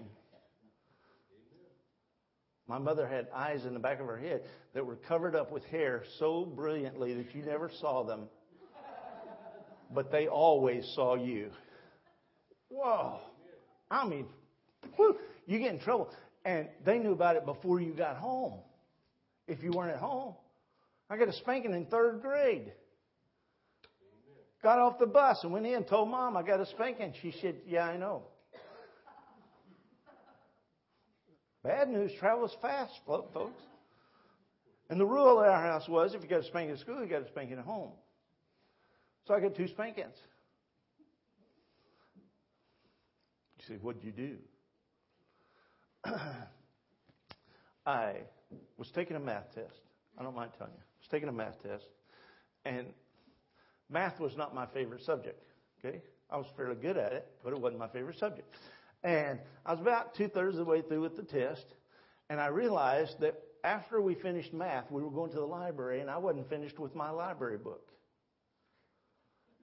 My 2.66 2.78
mother 2.78 3.06
had 3.06 3.28
eyes 3.32 3.64
in 3.66 3.74
the 3.74 3.80
back 3.80 4.00
of 4.00 4.06
her 4.06 4.18
head 4.18 4.42
that 4.72 4.84
were 4.84 4.96
covered 4.96 5.36
up 5.36 5.52
with 5.52 5.64
hair 5.66 6.02
so 6.18 6.44
brilliantly 6.44 7.14
that 7.14 7.34
you 7.34 7.44
never 7.44 7.70
saw 7.80 8.02
them. 8.02 8.22
But 9.94 10.10
they 10.10 10.26
always 10.26 10.90
saw 10.96 11.14
you. 11.14 11.50
Whoa. 12.70 13.20
I 13.90 14.06
mean, 14.06 14.26
whew, 14.96 15.16
you 15.46 15.58
get 15.58 15.72
in 15.72 15.80
trouble. 15.80 16.10
And 16.44 16.68
they 16.84 16.98
knew 16.98 17.12
about 17.12 17.36
it 17.36 17.46
before 17.46 17.80
you 17.80 17.92
got 17.92 18.16
home. 18.16 18.60
If 19.46 19.62
you 19.62 19.72
weren't 19.72 19.92
at 19.92 19.98
home. 19.98 20.34
I 21.10 21.16
got 21.16 21.28
a 21.28 21.32
spanking 21.32 21.74
in 21.74 21.86
third 21.86 22.22
grade. 22.22 22.72
Got 24.62 24.78
off 24.78 24.98
the 24.98 25.06
bus 25.06 25.44
and 25.44 25.52
went 25.52 25.66
in 25.66 25.84
told 25.84 26.08
mom 26.08 26.36
I 26.36 26.42
got 26.42 26.60
a 26.60 26.66
spanking. 26.66 27.12
She 27.20 27.34
said, 27.42 27.56
Yeah, 27.66 27.84
I 27.84 27.98
know. 27.98 28.22
Bad 31.62 31.88
news 31.88 32.12
travels 32.18 32.56
fast, 32.60 32.92
folks. 33.06 33.62
And 34.90 35.00
the 35.00 35.06
rule 35.06 35.42
at 35.42 35.48
our 35.48 35.62
house 35.62 35.88
was 35.88 36.14
if 36.14 36.22
you 36.22 36.28
got 36.28 36.40
a 36.40 36.44
spanking 36.44 36.74
at 36.74 36.78
school, 36.78 37.00
you 37.00 37.06
got 37.06 37.22
a 37.22 37.28
spanking 37.28 37.58
at 37.58 37.64
home. 37.64 37.90
So 39.26 39.34
I 39.34 39.40
got 39.40 39.54
two 39.54 39.68
spankings. 39.68 40.16
You 43.68 43.74
say, 43.74 43.80
What'd 43.80 44.04
you 44.04 44.12
do? 44.12 44.36
I 47.86 48.14
was 48.76 48.90
taking 48.90 49.16
a 49.16 49.20
math 49.20 49.54
test. 49.54 49.80
I 50.18 50.22
don't 50.22 50.34
mind 50.34 50.52
telling 50.58 50.72
you. 50.74 50.80
I 50.80 51.00
was 51.00 51.08
taking 51.10 51.28
a 51.28 51.32
math 51.32 51.62
test, 51.62 51.86
and 52.64 52.86
math 53.90 54.20
was 54.20 54.36
not 54.36 54.54
my 54.54 54.66
favorite 54.66 55.02
subject. 55.02 55.42
Okay, 55.84 56.00
I 56.30 56.36
was 56.36 56.46
fairly 56.56 56.76
good 56.76 56.96
at 56.96 57.12
it, 57.12 57.26
but 57.42 57.52
it 57.52 57.60
wasn't 57.60 57.80
my 57.80 57.88
favorite 57.88 58.18
subject. 58.18 58.48
And 59.02 59.38
I 59.66 59.72
was 59.72 59.80
about 59.80 60.14
two 60.14 60.28
thirds 60.28 60.56
of 60.58 60.64
the 60.64 60.70
way 60.70 60.82
through 60.82 61.02
with 61.02 61.16
the 61.16 61.22
test, 61.22 61.66
and 62.30 62.40
I 62.40 62.46
realized 62.46 63.20
that 63.20 63.42
after 63.64 64.00
we 64.00 64.14
finished 64.14 64.52
math, 64.52 64.90
we 64.90 65.02
were 65.02 65.10
going 65.10 65.30
to 65.30 65.38
the 65.38 65.46
library, 65.46 66.00
and 66.00 66.10
I 66.10 66.18
wasn't 66.18 66.48
finished 66.48 66.78
with 66.78 66.94
my 66.94 67.10
library 67.10 67.58
book. 67.58 67.93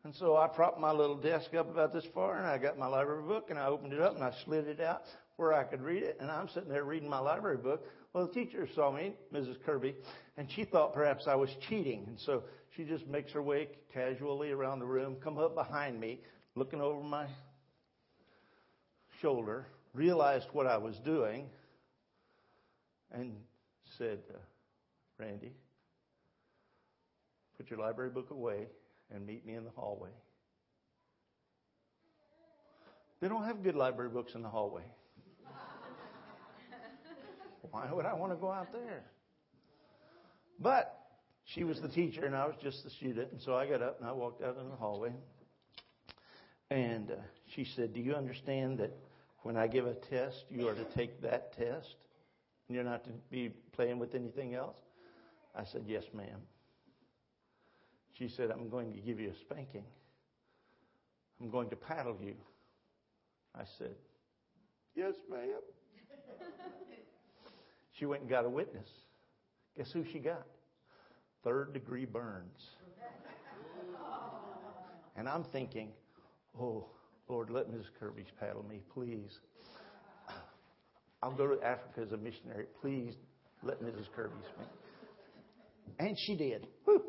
And 0.03 0.15
so 0.15 0.35
I 0.35 0.47
propped 0.47 0.79
my 0.79 0.91
little 0.91 1.15
desk 1.15 1.53
up 1.53 1.69
about 1.69 1.93
this 1.93 2.05
far, 2.13 2.37
and 2.37 2.47
I 2.47 2.57
got 2.57 2.77
my 2.77 2.87
library 2.87 3.21
book, 3.21 3.49
and 3.49 3.59
I 3.59 3.67
opened 3.67 3.93
it 3.93 4.01
up, 4.01 4.15
and 4.15 4.23
I 4.23 4.33
slid 4.45 4.67
it 4.67 4.79
out 4.79 5.03
where 5.35 5.53
I 5.53 5.63
could 5.63 5.81
read 5.81 6.01
it. 6.01 6.17
And 6.19 6.31
I'm 6.31 6.49
sitting 6.49 6.69
there 6.69 6.83
reading 6.83 7.09
my 7.09 7.19
library 7.19 7.57
book. 7.57 7.85
Well, 8.13 8.25
the 8.25 8.33
teacher 8.33 8.67
saw 8.73 8.91
me, 8.91 9.13
Mrs. 9.33 9.61
Kirby, 9.63 9.95
and 10.37 10.49
she 10.49 10.63
thought 10.63 10.93
perhaps 10.93 11.27
I 11.27 11.35
was 11.35 11.49
cheating. 11.69 12.05
And 12.07 12.19
so 12.19 12.43
she 12.75 12.83
just 12.83 13.05
makes 13.07 13.31
her 13.33 13.43
way 13.43 13.67
casually 13.93 14.51
around 14.51 14.79
the 14.79 14.85
room, 14.85 15.17
come 15.23 15.37
up 15.37 15.53
behind 15.53 15.99
me, 15.99 16.19
looking 16.55 16.81
over 16.81 17.03
my 17.03 17.27
shoulder, 19.21 19.67
realized 19.93 20.47
what 20.51 20.65
I 20.65 20.77
was 20.77 20.95
doing, 21.05 21.47
and 23.11 23.35
said, 23.99 24.19
uh, 24.33 24.37
Randy, 25.19 25.53
put 27.55 27.69
your 27.69 27.79
library 27.79 28.09
book 28.09 28.31
away 28.31 28.65
and 29.13 29.25
meet 29.25 29.45
me 29.45 29.55
in 29.55 29.63
the 29.63 29.71
hallway. 29.71 30.09
They 33.21 33.27
don't 33.27 33.45
have 33.45 33.63
good 33.63 33.75
library 33.75 34.09
books 34.09 34.33
in 34.33 34.41
the 34.41 34.49
hallway. 34.49 34.83
Why 37.71 37.91
would 37.91 38.05
I 38.05 38.13
want 38.13 38.31
to 38.31 38.37
go 38.37 38.51
out 38.51 38.71
there? 38.71 39.03
But 40.59 40.97
she 41.45 41.63
was 41.63 41.81
the 41.81 41.87
teacher 41.87 42.25
and 42.25 42.35
I 42.35 42.45
was 42.45 42.55
just 42.61 42.83
the 42.83 42.89
student, 42.89 43.31
and 43.31 43.41
so 43.41 43.55
I 43.55 43.67
got 43.67 43.81
up 43.81 43.99
and 43.99 44.09
I 44.09 44.11
walked 44.11 44.43
out 44.43 44.57
in 44.57 44.69
the 44.69 44.75
hallway. 44.75 45.11
And 46.69 47.11
uh, 47.11 47.15
she 47.53 47.65
said, 47.65 47.93
Do 47.93 47.99
you 47.99 48.15
understand 48.15 48.79
that 48.79 48.95
when 49.43 49.57
I 49.57 49.67
give 49.67 49.85
a 49.85 49.93
test, 49.93 50.45
you 50.49 50.67
are 50.67 50.73
to 50.73 50.85
take 50.95 51.21
that 51.21 51.55
test? 51.57 51.95
And 52.67 52.75
you're 52.75 52.83
not 52.83 53.03
to 53.03 53.11
be 53.29 53.51
playing 53.73 53.99
with 53.99 54.15
anything 54.15 54.55
else? 54.55 54.77
I 55.55 55.65
said, 55.65 55.83
Yes, 55.85 56.03
ma'am. 56.13 56.41
She 58.21 58.29
said, 58.29 58.51
I'm 58.51 58.69
going 58.69 58.93
to 58.93 58.99
give 58.99 59.19
you 59.19 59.31
a 59.31 59.35
spanking. 59.39 59.83
I'm 61.41 61.49
going 61.49 61.71
to 61.71 61.75
paddle 61.75 62.15
you. 62.21 62.35
I 63.55 63.63
said, 63.79 63.95
Yes, 64.95 65.15
ma'am. 65.27 65.59
she 67.93 68.05
went 68.05 68.21
and 68.21 68.29
got 68.29 68.45
a 68.45 68.49
witness. 68.49 68.87
Guess 69.75 69.91
who 69.91 70.03
she 70.13 70.19
got? 70.19 70.45
Third 71.43 71.73
degree 71.73 72.05
burns. 72.05 72.59
And 75.17 75.27
I'm 75.27 75.43
thinking, 75.51 75.89
oh, 76.59 76.85
Lord, 77.27 77.49
let 77.49 77.69
Mrs. 77.69 77.87
Kirby 77.99 78.23
paddle 78.39 78.63
me, 78.63 78.79
please. 78.93 79.39
I'll 81.21 81.33
go 81.33 81.47
to 81.47 81.61
Africa 81.61 82.01
as 82.01 82.13
a 82.13 82.17
missionary. 82.17 82.65
Please 82.81 83.13
let 83.61 83.83
Mrs. 83.83 84.09
Kirby 84.15 84.35
spank. 84.55 84.69
And 85.99 86.17
she 86.25 86.37
did. 86.37 86.65
Whew. 86.85 87.00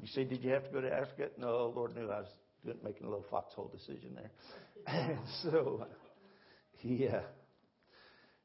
You 0.00 0.06
say, 0.08 0.24
did 0.24 0.42
you 0.42 0.50
have 0.50 0.64
to 0.64 0.70
go 0.70 0.80
to 0.80 0.92
Africa? 0.92 1.28
No, 1.36 1.72
Lord 1.74 1.94
knew 1.94 2.10
I 2.10 2.20
was 2.20 2.28
making 2.82 3.06
a 3.06 3.10
little 3.10 3.26
foxhole 3.30 3.68
decision 3.68 4.14
there. 4.14 4.30
And 4.86 5.18
so, 5.42 5.86
yeah, 6.82 7.16
uh, 7.16 7.20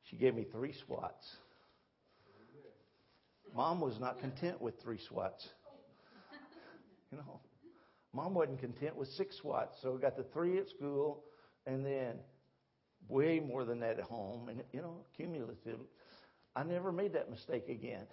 she 0.09 0.17
gave 0.17 0.35
me 0.35 0.45
three 0.51 0.73
swats. 0.85 1.25
Mom 3.55 3.79
was 3.79 3.97
not 4.01 4.19
content 4.19 4.61
with 4.61 4.81
three 4.81 4.99
swats. 5.09 5.47
You 7.11 7.19
know, 7.19 7.39
mom 8.13 8.33
wasn't 8.33 8.59
content 8.59 8.97
with 8.97 9.07
six 9.09 9.37
swats, 9.37 9.77
so 9.81 9.93
we 9.93 10.01
got 10.01 10.17
the 10.17 10.25
three 10.33 10.57
at 10.57 10.67
school, 10.69 11.23
and 11.65 11.85
then 11.85 12.15
way 13.07 13.39
more 13.39 13.63
than 13.63 13.79
that 13.81 13.99
at 13.99 14.05
home, 14.05 14.49
and 14.49 14.63
you 14.73 14.81
know, 14.81 14.97
cumulative. 15.15 15.79
I 16.55 16.63
never 16.63 16.91
made 16.91 17.13
that 17.13 17.29
mistake 17.29 17.69
again. 17.69 18.05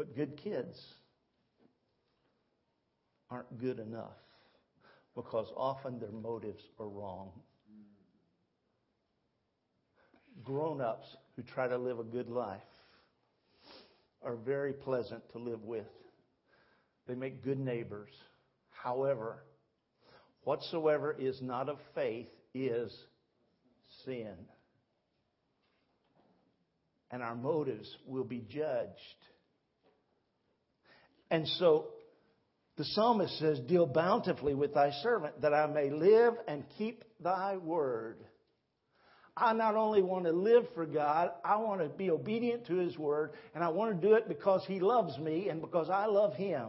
But 0.00 0.16
good 0.16 0.38
kids 0.42 0.82
aren't 3.28 3.60
good 3.60 3.78
enough 3.78 4.16
because 5.14 5.52
often 5.54 6.00
their 6.00 6.10
motives 6.10 6.62
are 6.78 6.88
wrong. 6.88 7.32
Grown 10.42 10.80
ups 10.80 11.04
who 11.36 11.42
try 11.42 11.68
to 11.68 11.76
live 11.76 11.98
a 11.98 12.02
good 12.02 12.30
life 12.30 12.62
are 14.22 14.36
very 14.36 14.72
pleasant 14.72 15.22
to 15.32 15.38
live 15.38 15.64
with. 15.64 15.84
They 17.06 17.14
make 17.14 17.44
good 17.44 17.60
neighbors. 17.60 18.08
However, 18.70 19.44
whatsoever 20.44 21.14
is 21.18 21.42
not 21.42 21.68
of 21.68 21.76
faith 21.94 22.30
is 22.54 22.90
sin. 24.06 24.32
And 27.10 27.22
our 27.22 27.36
motives 27.36 27.94
will 28.06 28.24
be 28.24 28.42
judged. 28.48 29.26
And 31.30 31.46
so 31.46 31.86
the 32.76 32.84
psalmist 32.84 33.38
says, 33.38 33.60
Deal 33.60 33.86
bountifully 33.86 34.54
with 34.54 34.74
thy 34.74 34.90
servant, 35.02 35.42
that 35.42 35.54
I 35.54 35.66
may 35.66 35.90
live 35.90 36.34
and 36.48 36.64
keep 36.78 37.04
thy 37.20 37.56
word. 37.56 38.16
I 39.36 39.52
not 39.52 39.76
only 39.76 40.02
want 40.02 40.24
to 40.24 40.32
live 40.32 40.64
for 40.74 40.84
God, 40.84 41.30
I 41.44 41.56
want 41.56 41.80
to 41.80 41.88
be 41.88 42.10
obedient 42.10 42.66
to 42.66 42.76
His 42.76 42.98
Word, 42.98 43.30
and 43.54 43.64
I 43.64 43.68
want 43.68 44.00
to 44.00 44.06
do 44.06 44.14
it 44.14 44.28
because 44.28 44.64
He 44.66 44.80
loves 44.80 45.16
me 45.18 45.48
and 45.48 45.60
because 45.60 45.88
I 45.88 46.06
love 46.06 46.34
Him. 46.34 46.68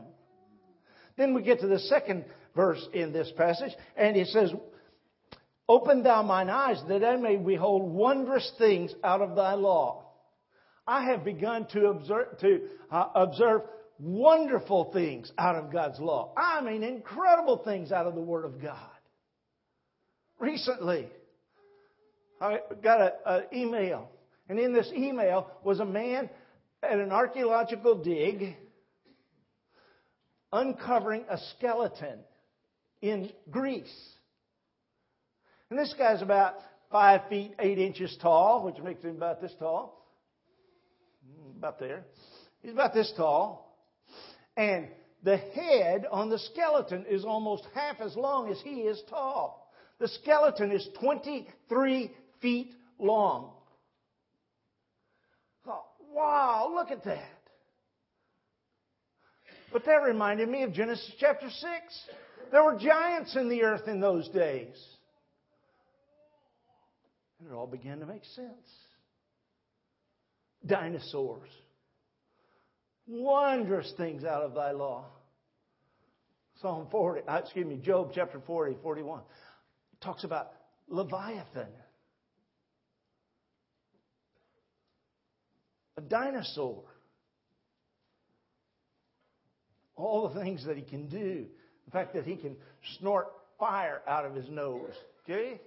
Then 1.17 1.33
we 1.33 1.41
get 1.41 1.59
to 1.61 1.67
the 1.67 1.79
second 1.79 2.25
verse 2.55 2.85
in 2.93 3.11
this 3.11 3.31
passage, 3.35 3.73
and 3.97 4.15
it 4.15 4.27
says, 4.27 4.53
Open 5.67 6.03
thou 6.03 6.21
mine 6.21 6.49
eyes 6.49 6.81
that 6.87 7.03
I 7.03 7.15
may 7.17 7.37
behold 7.37 7.83
wondrous 7.89 8.51
things 8.57 8.93
out 9.03 9.21
of 9.21 9.35
thy 9.35 9.53
law. 9.53 10.05
I 10.87 11.05
have 11.05 11.23
begun 11.23 11.67
to 11.73 11.87
observe, 11.87 12.37
to, 12.39 12.67
uh, 12.89 13.07
observe 13.15 13.61
wonderful 14.01 14.91
things 14.91 15.31
out 15.37 15.55
of 15.55 15.71
God's 15.71 15.99
law. 15.99 16.33
I 16.35 16.61
mean, 16.61 16.83
incredible 16.83 17.61
things 17.63 17.91
out 17.91 18.07
of 18.07 18.15
the 18.15 18.21
Word 18.21 18.45
of 18.45 18.61
God. 18.61 18.75
Recently, 20.39 21.07
I 22.41 22.59
got 22.83 23.13
an 23.25 23.43
email. 23.53 24.09
And 24.49 24.59
in 24.59 24.73
this 24.73 24.91
email 24.93 25.51
was 25.63 25.79
a 25.79 25.85
man 25.85 26.29
at 26.81 26.97
an 26.97 27.11
archaeological 27.11 28.03
dig 28.03 28.57
uncovering 30.51 31.23
a 31.29 31.37
skeleton 31.55 32.19
in 33.01 33.31
Greece. 33.49 34.09
And 35.69 35.79
this 35.79 35.93
guy's 35.97 36.21
about 36.21 36.55
five 36.91 37.21
feet 37.29 37.53
eight 37.59 37.77
inches 37.77 38.17
tall, 38.21 38.65
which 38.65 38.83
makes 38.83 39.03
him 39.03 39.15
about 39.15 39.41
this 39.41 39.53
tall. 39.59 40.05
Hmm, 41.23 41.57
about 41.57 41.79
there. 41.79 42.03
He's 42.61 42.73
about 42.73 42.93
this 42.93 43.13
tall. 43.15 43.70
And 44.57 44.87
the 45.23 45.37
head 45.37 46.05
on 46.11 46.29
the 46.29 46.39
skeleton 46.39 47.05
is 47.09 47.23
almost 47.23 47.65
half 47.73 48.01
as 48.01 48.15
long 48.15 48.49
as 48.51 48.59
he 48.61 48.81
is 48.81 49.01
tall. 49.09 49.71
The 49.99 50.07
skeleton 50.07 50.71
is 50.71 50.87
23 50.99 52.11
feet 52.41 52.73
long. 52.99 53.51
Oh, 55.67 55.83
wow, 56.11 56.71
look 56.73 56.91
at 56.91 57.03
that. 57.05 57.41
But 59.71 59.85
that 59.85 60.03
reminded 60.03 60.49
me 60.49 60.63
of 60.63 60.73
Genesis 60.73 61.11
chapter 61.19 61.49
6. 61.49 61.63
There 62.51 62.63
were 62.63 62.77
giants 62.77 63.35
in 63.35 63.47
the 63.47 63.63
earth 63.63 63.87
in 63.87 64.01
those 64.01 64.27
days. 64.29 64.75
And 67.39 67.49
it 67.49 67.53
all 67.53 67.67
began 67.67 67.99
to 67.99 68.05
make 68.05 68.25
sense. 68.25 68.49
Dinosaurs. 70.65 71.49
Wondrous 73.07 73.91
things 73.97 74.23
out 74.23 74.43
of 74.43 74.53
thy 74.53 74.71
law. 74.71 75.05
Psalm 76.61 76.87
40, 76.91 77.27
uh, 77.27 77.37
excuse 77.37 77.65
me, 77.65 77.77
Job 77.77 78.11
chapter 78.13 78.39
40, 78.45 78.77
41 78.83 79.21
talks 79.99 80.23
about 80.23 80.51
Leviathan. 80.87 81.67
a 85.97 86.09
dinosaur. 86.09 86.83
All 89.95 90.29
the 90.29 90.41
things 90.41 90.65
that 90.65 90.77
he 90.77 90.83
can 90.83 91.07
do. 91.07 91.45
The 91.85 91.91
fact 91.91 92.13
that 92.13 92.25
he 92.25 92.35
can 92.35 92.55
snort 92.97 93.27
fire 93.59 94.01
out 94.07 94.25
of 94.25 94.33
his 94.33 94.49
nose. 94.49 94.93
Okay? 95.23 95.61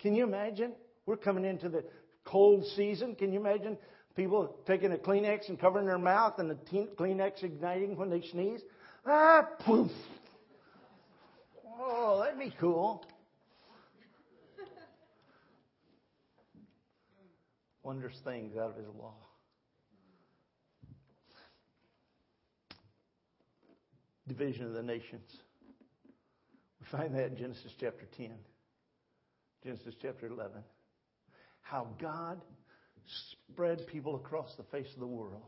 Can 0.00 0.14
you 0.14 0.24
imagine? 0.24 0.72
We're 1.06 1.16
coming 1.16 1.44
into 1.44 1.68
the 1.68 1.84
cold 2.24 2.64
season. 2.76 3.14
Can 3.14 3.32
you 3.32 3.40
imagine 3.40 3.78
people 4.16 4.56
taking 4.66 4.92
a 4.92 4.96
Kleenex 4.96 5.48
and 5.48 5.58
covering 5.58 5.86
their 5.86 5.98
mouth 5.98 6.38
and 6.38 6.50
the 6.50 6.54
Kleenex 6.54 7.42
igniting 7.42 7.96
when 7.96 8.10
they 8.10 8.22
sneeze? 8.22 8.60
Ah, 9.06 9.46
poof. 9.60 9.90
Oh, 11.80 12.22
that'd 12.22 12.38
be 12.38 12.54
cool. 12.58 13.04
Wondrous 17.82 18.18
things 18.24 18.56
out 18.56 18.70
of 18.70 18.76
his 18.76 18.86
law. 18.98 19.14
division 24.28 24.66
of 24.66 24.74
the 24.74 24.82
nations. 24.82 25.36
We 26.80 26.86
find 26.86 27.14
that 27.14 27.30
in 27.30 27.36
Genesis 27.36 27.72
chapter 27.80 28.06
10, 28.16 28.30
Genesis 29.64 29.94
chapter 30.00 30.26
11. 30.26 30.62
How 31.62 31.88
God 32.00 32.40
spread 33.52 33.86
people 33.86 34.16
across 34.16 34.54
the 34.56 34.64
face 34.64 34.92
of 34.94 35.00
the 35.00 35.06
world. 35.06 35.42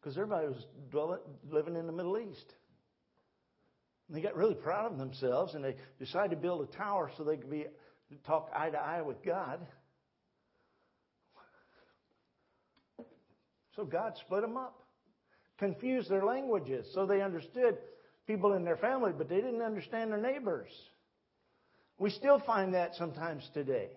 Because 0.00 0.16
everybody 0.16 0.48
was 0.48 0.66
dwelling, 0.90 1.20
living 1.50 1.76
in 1.76 1.86
the 1.86 1.92
Middle 1.92 2.18
East. 2.18 2.54
And 4.08 4.16
they 4.16 4.20
got 4.20 4.36
really 4.36 4.54
proud 4.54 4.92
of 4.92 4.98
themselves 4.98 5.54
and 5.54 5.64
they 5.64 5.76
decided 5.98 6.30
to 6.30 6.36
build 6.36 6.68
a 6.68 6.76
tower 6.76 7.10
so 7.16 7.24
they 7.24 7.36
could 7.36 7.50
be 7.50 7.66
talk 8.26 8.50
eye 8.54 8.70
to 8.70 8.78
eye 8.78 9.02
with 9.02 9.22
God. 9.24 9.66
So 13.76 13.84
God 13.84 14.12
split 14.26 14.42
them 14.42 14.56
up, 14.56 14.82
confused 15.58 16.10
their 16.10 16.24
languages 16.24 16.86
so 16.92 17.06
they 17.06 17.22
understood 17.22 17.78
people 18.26 18.52
in 18.52 18.64
their 18.64 18.76
family, 18.76 19.12
but 19.16 19.28
they 19.28 19.36
didn't 19.36 19.62
understand 19.62 20.10
their 20.10 20.20
neighbors. 20.20 20.70
We 21.98 22.10
still 22.10 22.38
find 22.40 22.74
that 22.74 22.94
sometimes 22.96 23.48
today. 23.54 23.90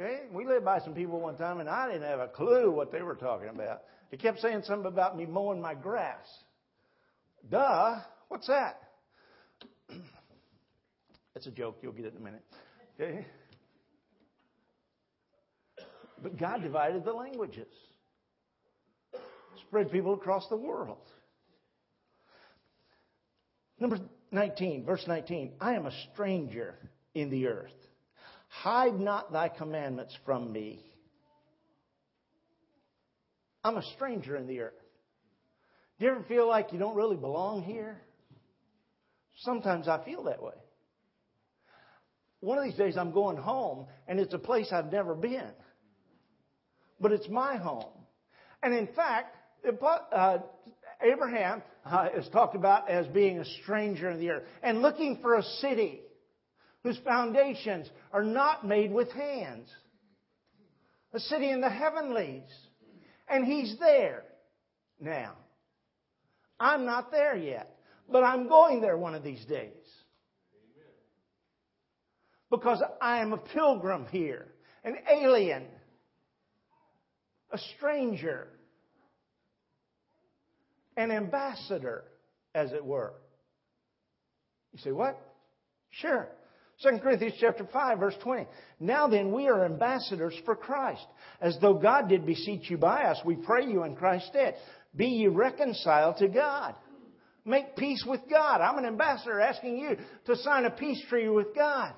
Okay? 0.00 0.20
We 0.32 0.46
lived 0.46 0.64
by 0.64 0.80
some 0.80 0.94
people 0.94 1.20
one 1.20 1.36
time, 1.36 1.60
and 1.60 1.68
I 1.68 1.86
didn't 1.88 2.08
have 2.08 2.20
a 2.20 2.28
clue 2.28 2.70
what 2.70 2.90
they 2.90 3.02
were 3.02 3.14
talking 3.14 3.48
about. 3.48 3.82
They 4.10 4.16
kept 4.16 4.40
saying 4.40 4.62
something 4.64 4.86
about 4.86 5.16
me 5.16 5.26
mowing 5.26 5.60
my 5.60 5.74
grass. 5.74 6.26
Duh. 7.50 7.96
What's 8.28 8.46
that? 8.46 8.80
That's 11.34 11.46
a 11.46 11.50
joke. 11.50 11.78
You'll 11.82 11.92
get 11.92 12.06
it 12.06 12.14
in 12.14 12.20
a 12.20 12.24
minute. 12.24 12.44
Okay? 12.98 13.26
But 16.22 16.38
God 16.38 16.62
divided 16.62 17.04
the 17.04 17.12
languages, 17.12 17.72
spread 19.66 19.90
people 19.90 20.14
across 20.14 20.46
the 20.48 20.56
world. 20.56 20.98
Number 23.78 23.98
19, 24.30 24.84
verse 24.84 25.04
19. 25.06 25.52
I 25.60 25.74
am 25.74 25.86
a 25.86 25.92
stranger 26.12 26.74
in 27.14 27.30
the 27.30 27.46
earth. 27.46 27.72
Hide 28.50 28.98
not 28.98 29.32
thy 29.32 29.48
commandments 29.48 30.16
from 30.26 30.52
me. 30.52 30.84
I'm 33.62 33.76
a 33.76 33.82
stranger 33.94 34.36
in 34.36 34.46
the 34.46 34.60
earth. 34.60 34.72
Do 35.98 36.06
you 36.06 36.12
ever 36.12 36.24
feel 36.24 36.48
like 36.48 36.72
you 36.72 36.78
don't 36.78 36.96
really 36.96 37.16
belong 37.16 37.62
here? 37.62 38.00
Sometimes 39.38 39.86
I 39.86 40.04
feel 40.04 40.24
that 40.24 40.42
way. 40.42 40.54
One 42.40 42.58
of 42.58 42.64
these 42.64 42.74
days 42.74 42.96
I'm 42.96 43.12
going 43.12 43.36
home, 43.36 43.86
and 44.08 44.18
it's 44.18 44.34
a 44.34 44.38
place 44.38 44.68
I've 44.72 44.90
never 44.90 45.14
been. 45.14 45.52
But 47.00 47.12
it's 47.12 47.28
my 47.28 47.56
home. 47.56 47.92
And 48.62 48.74
in 48.74 48.88
fact, 48.88 49.36
uh, 50.12 50.38
Abraham 51.02 51.62
uh, 51.84 52.08
is 52.16 52.28
talked 52.28 52.56
about 52.56 52.90
as 52.90 53.06
being 53.08 53.38
a 53.38 53.44
stranger 53.62 54.10
in 54.10 54.18
the 54.18 54.30
earth 54.30 54.42
and 54.62 54.82
looking 54.82 55.18
for 55.22 55.34
a 55.34 55.42
city 55.42 56.00
whose 56.82 56.98
foundations 57.04 57.88
are 58.12 58.22
not 58.22 58.66
made 58.66 58.92
with 58.92 59.10
hands. 59.12 59.68
A 61.12 61.20
city 61.20 61.50
in 61.50 61.60
the 61.60 61.70
heavenlies. 61.70 62.48
And 63.28 63.44
he's 63.44 63.76
there 63.78 64.24
now. 65.00 65.34
I'm 66.58 66.84
not 66.84 67.10
there 67.10 67.36
yet, 67.36 67.76
but 68.10 68.22
I'm 68.22 68.48
going 68.48 68.80
there 68.80 68.96
one 68.96 69.14
of 69.14 69.22
these 69.22 69.44
days. 69.46 69.72
Because 72.50 72.82
I 73.00 73.20
am 73.20 73.32
a 73.32 73.38
pilgrim 73.38 74.06
here, 74.10 74.48
an 74.84 74.96
alien, 75.08 75.64
a 77.52 77.58
stranger 77.76 78.48
an 81.00 81.10
ambassador, 81.10 82.04
as 82.54 82.72
it 82.72 82.84
were. 82.84 83.14
You 84.72 84.78
say, 84.80 84.92
what? 84.92 85.18
Sure. 85.90 86.28
2 86.82 86.98
Corinthians 87.02 87.34
chapter 87.38 87.68
5 87.70 87.98
verse 87.98 88.14
20. 88.22 88.46
Now 88.80 89.06
then 89.06 89.32
we 89.32 89.48
are 89.48 89.64
ambassadors 89.64 90.34
for 90.44 90.56
Christ, 90.56 91.04
as 91.40 91.58
though 91.60 91.74
God 91.74 92.08
did 92.08 92.24
beseech 92.24 92.70
you 92.70 92.78
by 92.78 93.04
us. 93.04 93.18
We 93.24 93.36
pray 93.36 93.66
you 93.66 93.84
in 93.84 93.96
Christ's 93.96 94.28
stead. 94.28 94.54
Be 94.96 95.06
ye 95.06 95.26
reconciled 95.26 96.16
to 96.18 96.28
God. 96.28 96.74
Make 97.44 97.76
peace 97.76 98.04
with 98.06 98.20
God. 98.30 98.60
I'm 98.60 98.78
an 98.78 98.86
ambassador 98.86 99.40
asking 99.40 99.78
you 99.78 99.96
to 100.26 100.36
sign 100.36 100.64
a 100.64 100.70
peace 100.70 101.02
treaty 101.08 101.28
with 101.28 101.54
God. 101.54 101.92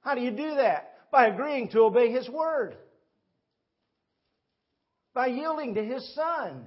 How 0.00 0.14
do 0.14 0.20
you 0.20 0.30
do 0.30 0.54
that? 0.56 0.92
By 1.10 1.26
agreeing 1.26 1.68
to 1.70 1.80
obey 1.80 2.12
His 2.12 2.28
word. 2.28 2.76
By 5.14 5.26
yielding 5.26 5.74
to 5.74 5.84
His 5.84 6.14
Son. 6.14 6.66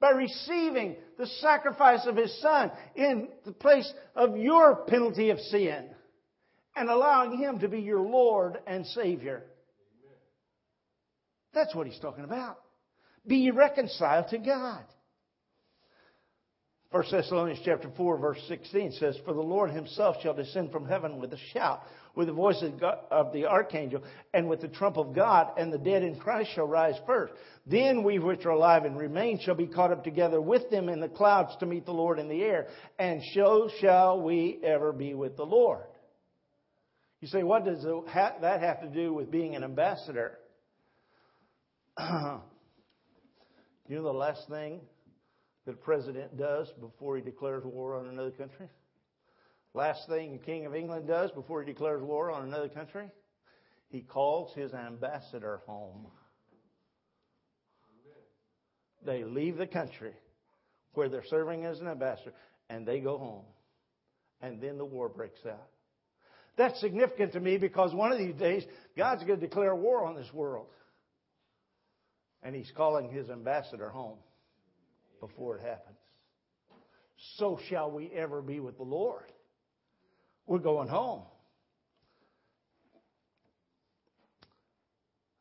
By 0.00 0.10
receiving 0.10 0.96
the 1.16 1.26
sacrifice 1.26 2.06
of 2.06 2.16
His 2.16 2.40
Son 2.40 2.70
in 2.94 3.28
the 3.44 3.52
place 3.52 3.92
of 4.14 4.36
your 4.36 4.84
penalty 4.86 5.30
of 5.30 5.38
sin. 5.40 5.90
And 6.78 6.88
allowing 6.88 7.36
Him 7.38 7.58
to 7.58 7.68
be 7.68 7.80
your 7.80 8.00
Lord 8.00 8.58
and 8.66 8.86
Savior. 8.86 9.42
That's 11.52 11.74
what 11.74 11.86
He's 11.86 11.98
talking 11.98 12.24
about. 12.24 12.58
Be 13.26 13.50
reconciled 13.50 14.28
to 14.28 14.38
God. 14.38 14.84
1 16.90 17.04
Thessalonians 17.10 17.60
chapter 17.66 17.90
4 17.98 18.16
verse 18.16 18.40
16 18.48 18.92
says, 18.92 19.18
For 19.26 19.34
the 19.34 19.42
Lord 19.42 19.70
himself 19.70 20.16
shall 20.22 20.32
descend 20.32 20.72
from 20.72 20.86
heaven 20.86 21.18
with 21.18 21.34
a 21.34 21.38
shout, 21.52 21.82
with 22.14 22.28
the 22.28 22.32
voice 22.32 22.64
of 23.10 23.32
the 23.34 23.44
archangel, 23.44 24.02
and 24.32 24.48
with 24.48 24.62
the 24.62 24.68
trump 24.68 24.96
of 24.96 25.14
God, 25.14 25.48
and 25.58 25.70
the 25.70 25.76
dead 25.76 26.02
in 26.02 26.18
Christ 26.18 26.50
shall 26.54 26.66
rise 26.66 26.94
first. 27.06 27.34
Then 27.66 28.04
we 28.04 28.18
which 28.18 28.46
are 28.46 28.50
alive 28.50 28.86
and 28.86 28.96
remain 28.96 29.38
shall 29.38 29.54
be 29.54 29.66
caught 29.66 29.92
up 29.92 30.02
together 30.02 30.40
with 30.40 30.70
them 30.70 30.88
in 30.88 31.00
the 31.00 31.10
clouds 31.10 31.54
to 31.60 31.66
meet 31.66 31.84
the 31.84 31.92
Lord 31.92 32.18
in 32.18 32.28
the 32.28 32.42
air, 32.42 32.68
and 32.98 33.20
so 33.34 33.68
shall 33.80 34.22
we 34.22 34.58
ever 34.64 34.92
be 34.92 35.12
with 35.12 35.36
the 35.36 35.44
Lord. 35.44 35.84
You 37.20 37.28
say, 37.28 37.42
what 37.42 37.64
does 37.64 37.82
that 37.82 38.60
have 38.60 38.80
to 38.82 38.88
do 38.88 39.12
with 39.12 39.30
being 39.30 39.56
an 39.56 39.64
ambassador? 39.64 40.38
you 41.98 42.06
know 43.88 44.02
the 44.02 44.12
last 44.12 44.48
thing 44.48 44.80
that 45.66 45.72
a 45.72 45.78
president 45.78 46.38
does 46.38 46.70
before 46.80 47.16
he 47.16 47.22
declares 47.22 47.64
war 47.64 47.96
on 47.96 48.06
another 48.06 48.30
country? 48.30 48.68
Last 49.74 50.08
thing 50.08 50.32
the 50.32 50.38
King 50.38 50.66
of 50.66 50.74
England 50.74 51.08
does 51.08 51.32
before 51.32 51.62
he 51.62 51.66
declares 51.66 52.02
war 52.02 52.30
on 52.30 52.44
another 52.44 52.68
country? 52.68 53.10
He 53.90 54.02
calls 54.02 54.54
his 54.54 54.72
ambassador 54.72 55.60
home. 55.66 56.06
They 59.04 59.24
leave 59.24 59.56
the 59.56 59.66
country 59.66 60.12
where 60.94 61.08
they're 61.08 61.24
serving 61.28 61.64
as 61.64 61.80
an 61.80 61.88
ambassador 61.88 62.34
and 62.70 62.86
they 62.86 63.00
go 63.00 63.18
home. 63.18 63.44
And 64.40 64.60
then 64.60 64.78
the 64.78 64.84
war 64.84 65.08
breaks 65.08 65.40
out. 65.46 65.68
That's 66.58 66.78
significant 66.80 67.34
to 67.34 67.40
me 67.40 67.56
because 67.56 67.94
one 67.94 68.10
of 68.10 68.18
these 68.18 68.34
days 68.34 68.64
God's 68.96 69.22
going 69.22 69.38
to 69.38 69.46
declare 69.46 69.74
war 69.76 70.04
on 70.04 70.16
this 70.16 70.30
world. 70.34 70.66
And 72.42 72.54
he's 72.54 72.70
calling 72.76 73.08
his 73.08 73.30
ambassador 73.30 73.88
home 73.88 74.18
before 75.20 75.56
it 75.56 75.62
happens. 75.62 75.96
So 77.36 77.60
shall 77.68 77.90
we 77.90 78.10
ever 78.10 78.42
be 78.42 78.58
with 78.58 78.76
the 78.76 78.82
Lord. 78.82 79.32
We're 80.46 80.58
going 80.58 80.88
home. 80.88 81.22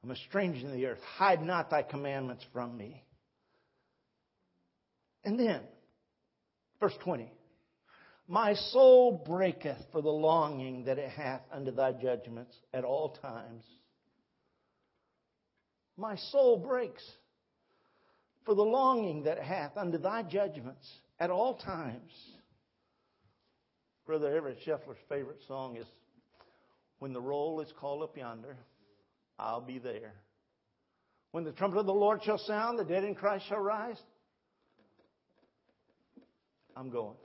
I'm 0.03 0.11
a 0.11 0.15
stranger 0.15 0.67
in 0.67 0.71
the 0.71 0.85
earth. 0.85 1.01
Hide 1.17 1.41
not 1.41 1.71
thy 1.71 1.81
commandments 1.81 2.45
from 2.53 2.77
me. 2.77 3.03
And 5.23 5.39
then, 5.39 5.61
verse 6.79 6.93
20. 7.03 7.31
My 8.27 8.55
soul 8.55 9.23
breaketh 9.25 9.81
for 9.91 10.01
the 10.01 10.09
longing 10.09 10.83
that 10.85 10.97
it 10.97 11.09
hath 11.11 11.41
unto 11.51 11.71
thy 11.71 11.93
judgments 11.93 12.53
at 12.73 12.83
all 12.83 13.17
times. 13.21 13.63
My 15.95 16.17
soul 16.17 16.57
breaks 16.57 17.03
for 18.45 18.53
the 18.53 18.63
longing 18.63 19.23
that 19.23 19.37
it 19.37 19.43
hath 19.43 19.77
unto 19.77 19.97
thy 19.97 20.23
judgments 20.23 20.85
at 21.19 21.29
all 21.29 21.55
times. 21.55 22.11
Brother 24.05 24.35
Everett 24.35 24.59
Scheffler's 24.65 24.97
favorite 25.07 25.39
song 25.47 25.77
is 25.77 25.85
When 26.99 27.13
the 27.13 27.21
roll 27.21 27.61
is 27.61 27.71
called 27.79 28.03
up 28.03 28.17
yonder, 28.17 28.57
I'll 29.39 29.61
be 29.61 29.79
there. 29.79 30.13
When 31.31 31.45
the 31.45 31.51
trumpet 31.51 31.79
of 31.79 31.85
the 31.85 31.93
Lord 31.93 32.23
shall 32.23 32.37
sound, 32.37 32.77
the 32.77 32.83
dead 32.83 33.03
in 33.03 33.15
Christ 33.15 33.45
shall 33.47 33.59
rise. 33.59 33.99
I'm 36.75 36.89
going. 36.89 37.15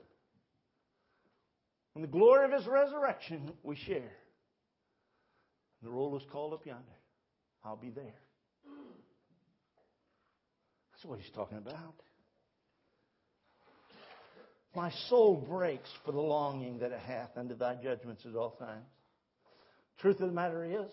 When 1.93 2.01
the 2.01 2.07
glory 2.07 2.45
of 2.45 2.51
his 2.51 2.65
resurrection 2.67 3.51
we 3.61 3.75
share, 3.75 4.11
the 5.83 5.89
roll 5.89 6.17
is 6.17 6.23
called 6.31 6.53
up 6.53 6.65
yonder, 6.65 6.81
I'll 7.63 7.75
be 7.75 7.89
there. 7.89 8.19
That's 10.91 11.05
what 11.05 11.19
he's 11.19 11.31
talking 11.35 11.57
about. 11.57 11.95
My 14.75 14.91
soul 15.07 15.35
breaks 15.35 15.89
for 16.03 16.13
the 16.13 16.19
longing 16.19 16.79
that 16.79 16.91
it 16.91 16.99
hath 16.99 17.37
unto 17.37 17.55
thy 17.55 17.75
judgments 17.75 18.23
at 18.25 18.35
all 18.35 18.51
times. 18.51 18.87
Truth 19.99 20.19
of 20.21 20.27
the 20.27 20.33
matter 20.33 20.65
is, 20.65 20.89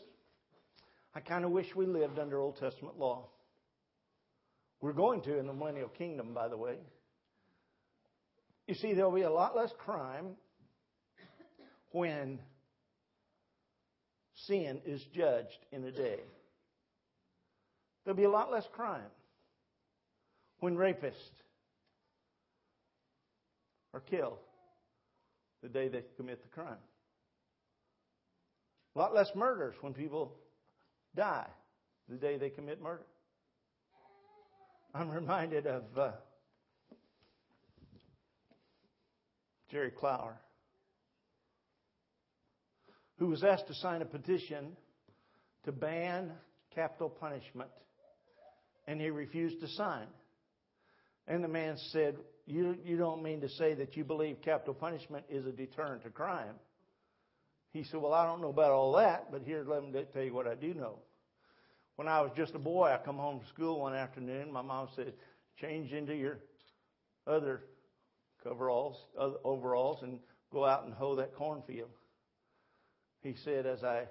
I 1.15 1.21
kind 1.21 1.45
of 1.45 1.51
wish 1.51 1.67
we 1.75 1.87
lived 1.87 2.19
under 2.19 2.39
Old 2.39 2.59
Testament 2.59 2.99
law. 2.99 3.29
We're 4.83 4.93
going 4.93 5.23
to 5.23 5.39
in 5.39 5.47
the 5.47 5.53
millennial 5.53 5.89
kingdom, 5.89 6.35
by 6.35 6.49
the 6.49 6.57
way. 6.57 6.77
You 8.67 8.75
see, 8.75 8.93
there'll 8.93 9.11
be 9.13 9.23
a 9.23 9.31
lot 9.31 9.57
less 9.57 9.71
crime 9.79 10.37
when 11.91 12.39
sin 14.35 14.81
is 14.85 15.03
judged 15.15 15.67
in 15.73 15.85
a 15.85 15.93
day. 15.93 16.21
There'll 18.05 18.17
be 18.17 18.25
a 18.25 18.31
lot 18.31 18.51
less 18.51 18.67
crime 18.73 19.11
when 20.61 20.77
rapists 20.77 21.15
are 23.93 24.01
killed 24.01 24.39
the 25.63 25.69
day 25.69 25.89
they 25.89 26.03
commit 26.17 26.43
the 26.43 26.49
crime. 26.49 26.79
A 28.97 28.99
lot 28.99 29.15
less 29.15 29.35
murders 29.35 29.75
when 29.81 29.93
people 29.93 30.35
die 31.15 31.47
the 32.09 32.17
day 32.17 32.37
they 32.37 32.51
commit 32.51 32.81
murder. 32.83 33.07
I'm 34.95 35.11
reminded 35.11 35.67
of 35.67 35.85
uh, 35.97 36.11
Jerry 39.71 39.91
Clower, 39.91 40.41
who 43.21 43.27
was 43.27 43.45
asked 43.45 43.69
to 43.69 43.75
sign 43.75 44.01
a 44.01 44.07
petition 44.07 44.75
to 45.65 45.71
ban 45.71 46.33
capital 46.75 47.11
punishment, 47.11 47.69
and 48.89 48.99
he 48.99 49.11
refused 49.11 49.61
to 49.61 49.69
sign. 49.69 50.07
And 51.29 51.45
the 51.45 51.49
man 51.49 51.77
said, 51.93 52.17
you, 52.47 52.79
you 52.83 52.97
don't 52.97 53.23
mean 53.23 53.43
to 53.43 53.49
say 53.51 53.75
that 53.75 53.95
you 53.95 54.05
believe 54.05 54.39
capital 54.43 54.73
punishment 54.73 55.27
is 55.29 55.45
a 55.47 55.53
deterrent 55.53 56.03
to 56.05 56.11
crime. 56.11 56.55
He 57.73 57.85
said, 57.85 58.01
Well, 58.01 58.15
I 58.15 58.27
don't 58.27 58.41
know 58.41 58.49
about 58.49 58.73
all 58.73 58.95
that, 58.95 59.31
but 59.31 59.43
here, 59.43 59.65
let 59.69 59.85
me 59.85 59.93
tell 60.13 60.23
you 60.23 60.35
what 60.35 60.49
I 60.49 60.55
do 60.55 60.73
know. 60.73 60.99
When 61.97 62.09
I 62.09 62.23
was 62.23 62.33
just 62.35 62.55
a 62.55 62.59
boy, 62.59 62.89
I 62.89 62.99
come 63.05 63.19
home 63.19 63.41
from 63.41 63.49
school 63.49 63.81
one 63.81 63.95
afternoon. 63.95 64.51
My 64.51 64.63
mom 64.63 64.89
said, 64.97 65.13
Change 65.61 65.93
into 65.93 66.15
your 66.15 66.39
other 67.27 67.65
coveralls, 68.43 68.97
overalls, 69.45 70.03
and 70.03 70.19
go 70.51 70.65
out 70.65 70.85
and 70.85 70.95
hoe 70.95 71.17
that 71.17 71.35
cornfield. 71.35 71.91
He 73.23 73.35
said, 73.45 73.67
As 73.67 73.85
I 73.85 74.07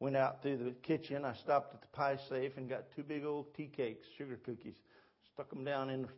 went 0.00 0.16
out 0.16 0.42
through 0.42 0.58
the 0.58 0.70
kitchen, 0.82 1.24
I 1.24 1.34
stopped 1.34 1.74
at 1.74 1.82
the 1.82 1.88
pie 1.88 2.18
safe 2.28 2.56
and 2.56 2.68
got 2.68 2.84
two 2.94 3.02
big 3.02 3.24
old 3.24 3.54
tea 3.54 3.70
cakes, 3.74 4.06
sugar 4.16 4.38
cookies, 4.44 4.76
stuck 5.32 5.50
them 5.50 5.64
down 5.64 5.90
in 5.90 6.08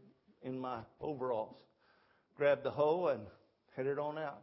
in 0.43 0.59
my 0.59 0.81
overalls. 1.01 1.57
Grabbed 2.37 2.63
the 2.63 2.71
hoe 2.71 3.09
and 3.09 3.23
headed 3.77 3.99
on 3.99 4.19
out. 4.19 4.43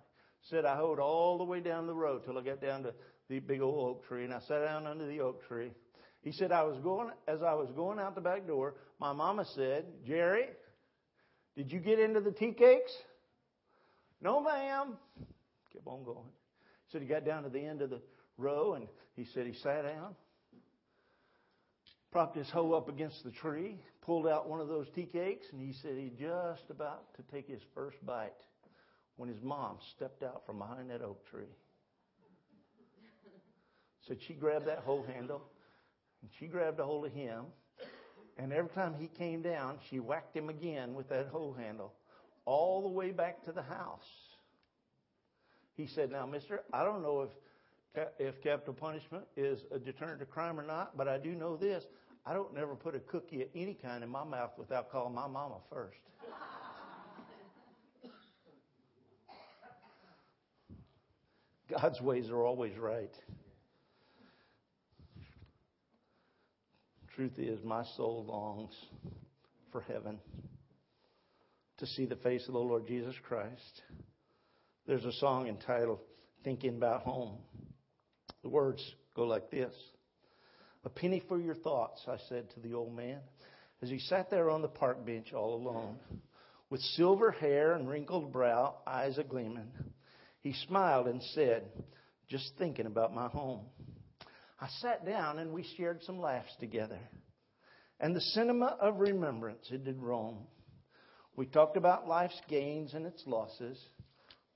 Said 0.50 0.65
I 0.65 0.76
hoed 0.76 1.00
all 1.00 1.38
the 1.38 1.43
way 1.43 1.60
down 1.60 1.88
the 1.88 1.93
road 1.93 2.23
till 2.23 2.38
I 2.38 2.41
got 2.41 2.62
down 2.62 2.84
to 2.84 2.93
the 3.30 3.39
big 3.39 3.62
old 3.62 3.89
oak 3.89 4.08
tree, 4.08 4.23
and 4.23 4.34
I 4.34 4.39
sat 4.39 4.63
down 4.63 4.88
under 4.88 5.06
the 5.06 5.19
oak 5.21 5.45
tree. 5.47 5.71
He 6.21 6.32
said 6.32 6.52
I 6.52 6.63
was 6.63 6.78
going 6.80 7.10
as 7.28 7.41
I 7.41 7.54
was 7.54 7.69
going 7.76 8.00
out 8.00 8.15
the 8.15 8.21
back 8.21 8.47
door. 8.47 8.76
My 9.00 9.13
mama 9.13 9.45
said, 9.56 9.86
"Jerry, 10.06 10.47
did 11.56 11.71
you 11.71 11.80
get 11.80 12.00
into 12.00 12.21
the 12.21 12.32
tea 12.32 12.54
cakes?" 12.54 12.91
"No, 14.21 14.39
ma'am." 14.39 14.97
Kept 15.73 15.88
on 15.88 16.04
going. 16.04 16.30
Said 16.91 17.02
he 17.02 17.08
got 17.08 17.26
down 17.26 17.43
to 17.43 17.50
the 17.50 17.65
end 17.65 17.82
of 17.82 17.89
the 17.89 18.02
row, 18.38 18.73
and 18.73 18.88
he 19.15 19.26
said 19.34 19.45
he 19.45 19.54
sat 19.54 19.84
down, 19.84 20.15
propped 22.12 22.38
his 22.38 22.50
hoe 22.50 22.73
up 22.73 22.88
against 22.88 23.23
the 23.23 23.32
tree, 23.32 23.78
pulled 24.02 24.28
out 24.28 24.47
one 24.47 24.62
of 24.62 24.67
those 24.67 24.88
tea 24.95 25.06
cakes, 25.06 25.45
and 25.52 25.62
he 25.62 25.73
said 25.82 25.95
he 25.97 26.12
just 26.19 26.63
about 26.69 27.13
to 27.15 27.23
take 27.32 27.47
his 27.47 27.62
first 27.73 27.97
bite 28.06 28.32
when 29.17 29.28
his 29.28 29.41
mom 29.41 29.78
stepped 29.95 30.23
out 30.23 30.43
from 30.45 30.60
behind 30.60 30.89
that 30.89 31.02
oak 31.02 31.26
tree. 31.30 31.54
Said 34.08 34.17
she 34.28 34.34
grabbed 34.34 34.67
that 34.67 34.80
hoe 34.80 35.04
handle, 35.04 35.41
and 36.21 36.32
she 36.39 36.47
grabbed 36.47 36.80
a 36.80 36.86
hold 36.86 37.06
of 37.06 37.12
him, 37.12 37.45
and 38.38 38.54
every 38.54 38.69
time 38.69 38.93
he 38.97 39.08
came 39.08 39.41
down, 39.41 39.80
she 39.89 40.00
whacked 40.00 40.36
him 40.36 40.47
again 40.47 40.93
with 40.93 41.10
that 41.10 41.28
hoe 41.28 41.54
handle, 41.54 41.93
all 42.45 42.82
the 42.84 42.88
way 42.88 43.12
back 43.12 43.43
to 43.45 43.52
the 43.52 43.63
house. 43.63 44.06
He 45.77 45.85
said, 45.87 46.11
"Now, 46.11 46.25
Mister, 46.25 46.61
I 46.73 46.83
don't 46.83 47.03
know 47.03 47.21
if 47.95 48.07
if 48.19 48.41
capital 48.41 48.73
punishment 48.73 49.25
is 49.35 49.59
a 49.71 49.79
deterrent 49.79 50.19
to 50.19 50.25
crime 50.25 50.59
or 50.59 50.63
not, 50.65 50.97
but 50.97 51.07
I 51.07 51.17
do 51.19 51.35
know 51.35 51.55
this: 51.55 51.83
I 52.25 52.33
don't 52.33 52.53
never 52.53 52.75
put 52.75 52.95
a 52.95 52.99
cookie 52.99 53.43
of 53.43 53.49
any 53.55 53.75
kind 53.75 54.03
in 54.03 54.09
my 54.09 54.23
mouth 54.23 54.51
without 54.57 54.91
calling 54.91 55.13
my 55.13 55.27
mama 55.27 55.57
first. 55.71 55.99
God's 61.69 62.01
ways 62.01 62.29
are 62.29 62.43
always 62.43 62.75
right. 62.77 63.13
Truth 67.15 67.37
is, 67.37 67.63
my 67.63 67.83
soul 67.97 68.25
longs 68.27 68.73
for 69.71 69.81
heaven 69.81 70.19
to 71.77 71.85
see 71.85 72.05
the 72.05 72.15
face 72.15 72.47
of 72.47 72.53
the 72.53 72.59
Lord 72.59 72.87
Jesus 72.87 73.15
Christ. 73.27 73.81
There's 74.88 75.04
a 75.04 75.12
song 75.12 75.50
entitled 75.50 76.00
Thinking 76.45 76.78
About 76.78 77.02
Home. 77.02 77.39
The 78.41 78.47
words 78.47 78.82
go 79.17 79.26
like 79.26 79.52
this 79.52 79.76
A 80.86 80.89
penny 80.89 81.21
for 81.28 81.41
your 81.41 81.56
thoughts, 81.56 82.02
I 82.08 82.15
said 82.30 82.50
to 82.52 82.62
the 82.62 82.73
old 82.73 82.95
man, 82.95 83.19
as 83.82 83.89
he 83.89 84.00
sat 84.00 84.30
there 84.30 84.50
on 84.50 84.62
the 84.62 84.69
park 84.69 85.06
bench 85.06 85.34
all 85.34 85.56
alone, 85.56 85.97
with 86.69 86.80
silver 86.80 87.32
hair 87.32 87.73
and 87.73 87.89
wrinkled 87.89 88.32
brow, 88.32 88.76
eyes 88.88 89.17
a 89.17 89.26
gleaming. 89.26 89.73
He 90.39 90.54
smiled 90.54 91.08
and 91.08 91.21
said, 91.34 91.63
Just 92.30 92.54
thinking 92.58 92.86
about 92.86 93.13
my 93.13 93.28
home. 93.28 93.65
I 94.58 94.69
sat 94.80 95.06
down 95.06 95.39
and 95.39 95.52
we 95.52 95.65
shared 95.76 96.02
some 96.04 96.21
laughs 96.21 96.56
together. 96.62 97.00
And 98.00 98.15
the 98.15 98.21
cinema 98.21 98.78
of 98.80 99.02
remembrance 99.02 99.67
it 99.69 99.84
did 99.84 100.02
roam. 100.02 100.47
We 101.36 101.45
talked 101.45 101.76
about 101.76 102.08
life's 102.08 102.39
gains 102.47 102.93
and 102.93 103.06
its 103.06 103.21
losses, 103.28 103.78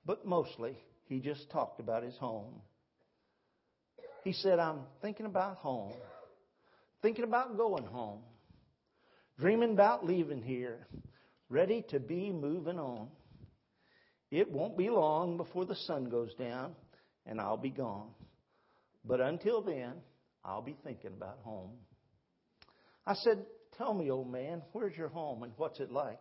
but 0.05 0.25
mostly 0.25 0.77
he 1.05 1.19
just 1.19 1.49
talked 1.51 1.79
about 1.79 2.03
his 2.03 2.15
home. 2.17 2.61
He 4.23 4.33
said, 4.33 4.59
I'm 4.59 4.81
thinking 5.01 5.25
about 5.25 5.57
home, 5.57 5.93
thinking 7.01 7.23
about 7.23 7.57
going 7.57 7.85
home, 7.85 8.19
dreaming 9.39 9.71
about 9.71 10.05
leaving 10.05 10.41
here, 10.41 10.87
ready 11.49 11.83
to 11.89 11.99
be 11.99 12.31
moving 12.31 12.79
on. 12.79 13.07
It 14.29 14.49
won't 14.49 14.77
be 14.77 14.89
long 14.89 15.37
before 15.37 15.65
the 15.65 15.75
sun 15.75 16.09
goes 16.09 16.33
down 16.35 16.75
and 17.25 17.41
I'll 17.41 17.57
be 17.57 17.69
gone. 17.69 18.09
But 19.03 19.19
until 19.19 19.61
then, 19.61 19.93
I'll 20.45 20.61
be 20.61 20.77
thinking 20.83 21.11
about 21.17 21.39
home. 21.43 21.71
I 23.05 23.15
said, 23.15 23.45
Tell 23.77 23.93
me, 23.93 24.11
old 24.11 24.31
man, 24.31 24.61
where's 24.73 24.95
your 24.95 25.07
home 25.07 25.43
and 25.43 25.53
what's 25.57 25.79
it 25.79 25.91
like? 25.91 26.19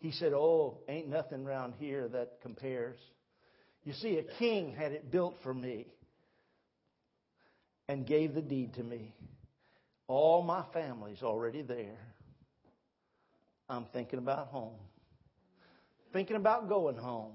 He 0.00 0.12
said, 0.12 0.32
Oh, 0.32 0.78
ain't 0.88 1.08
nothing 1.08 1.44
around 1.44 1.74
here 1.78 2.08
that 2.08 2.40
compares. 2.42 2.96
You 3.84 3.92
see, 3.92 4.18
a 4.18 4.22
king 4.22 4.74
had 4.74 4.92
it 4.92 5.10
built 5.10 5.36
for 5.42 5.52
me 5.52 5.86
and 7.88 8.06
gave 8.06 8.34
the 8.34 8.42
deed 8.42 8.74
to 8.74 8.82
me. 8.82 9.14
All 10.06 10.42
my 10.42 10.64
family's 10.72 11.22
already 11.22 11.62
there. 11.62 11.98
I'm 13.68 13.86
thinking 13.92 14.18
about 14.18 14.48
home, 14.48 14.78
thinking 16.12 16.36
about 16.36 16.68
going 16.68 16.96
home, 16.96 17.34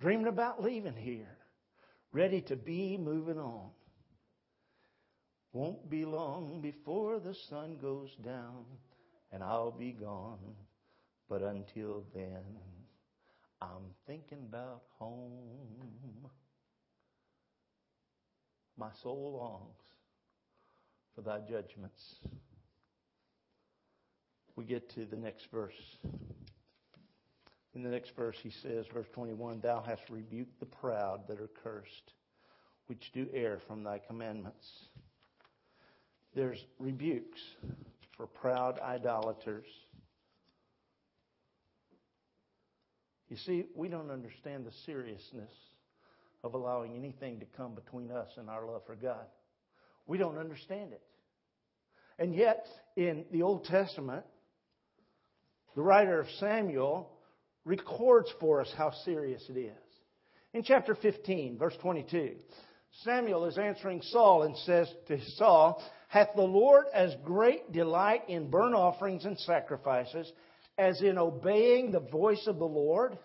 dreaming 0.00 0.26
about 0.26 0.62
leaving 0.62 0.96
here, 0.96 1.36
ready 2.12 2.40
to 2.42 2.56
be 2.56 2.96
moving 2.96 3.38
on. 3.38 3.70
Won't 5.52 5.88
be 5.88 6.04
long 6.04 6.60
before 6.60 7.20
the 7.20 7.34
sun 7.48 7.78
goes 7.80 8.10
down 8.24 8.64
and 9.32 9.42
I'll 9.42 9.70
be 9.70 9.92
gone. 9.92 10.38
But 11.28 11.42
until 11.42 12.04
then, 12.14 12.42
I'm 13.60 13.94
thinking 14.06 14.38
about 14.48 14.82
home. 14.98 15.30
My 18.78 18.90
soul 19.02 19.38
longs 19.38 19.82
for 21.14 21.22
thy 21.22 21.40
judgments. 21.40 22.20
We 24.56 24.64
get 24.64 24.88
to 24.94 25.04
the 25.04 25.16
next 25.16 25.50
verse. 25.50 25.96
In 27.74 27.82
the 27.82 27.90
next 27.90 28.16
verse, 28.16 28.36
he 28.42 28.50
says, 28.50 28.86
verse 28.92 29.06
21, 29.12 29.60
Thou 29.60 29.82
hast 29.86 30.02
rebuked 30.10 30.58
the 30.58 30.66
proud 30.66 31.28
that 31.28 31.40
are 31.40 31.50
cursed, 31.62 32.14
which 32.86 33.12
do 33.12 33.26
err 33.32 33.58
from 33.66 33.84
thy 33.84 33.98
commandments. 33.98 34.68
There's 36.34 36.64
rebukes 36.78 37.40
for 38.16 38.26
proud 38.26 38.80
idolaters. 38.80 39.66
You 43.28 43.36
see, 43.36 43.64
we 43.74 43.88
don't 43.88 44.10
understand 44.10 44.64
the 44.64 44.72
seriousness 44.86 45.52
of 46.42 46.54
allowing 46.54 46.96
anything 46.96 47.40
to 47.40 47.46
come 47.56 47.74
between 47.74 48.10
us 48.10 48.28
and 48.36 48.48
our 48.48 48.66
love 48.66 48.82
for 48.86 48.96
God. 48.96 49.26
We 50.06 50.18
don't 50.18 50.38
understand 50.38 50.92
it. 50.92 51.02
And 52.18 52.34
yet, 52.34 52.66
in 52.96 53.24
the 53.30 53.42
Old 53.42 53.64
Testament, 53.64 54.24
the 55.76 55.82
writer 55.82 56.20
of 56.20 56.26
Samuel 56.40 57.10
records 57.64 58.28
for 58.40 58.60
us 58.60 58.72
how 58.76 58.92
serious 59.04 59.44
it 59.48 59.58
is. 59.58 59.72
In 60.54 60.62
chapter 60.62 60.94
15, 60.94 61.58
verse 61.58 61.74
22, 61.82 62.36
Samuel 63.04 63.44
is 63.44 63.58
answering 63.58 64.00
Saul 64.02 64.44
and 64.44 64.56
says 64.58 64.90
to 65.08 65.20
Saul, 65.36 65.82
Hath 66.08 66.30
the 66.34 66.42
Lord 66.42 66.86
as 66.94 67.14
great 67.24 67.70
delight 67.70 68.22
in 68.28 68.50
burnt 68.50 68.74
offerings 68.74 69.26
and 69.26 69.38
sacrifices 69.40 70.32
as 70.78 71.02
in 71.02 71.18
obeying 71.18 71.90
the 71.90 72.00
voice 72.00 72.46
of 72.46 72.58
the 72.58 72.64
Lord? 72.64 73.18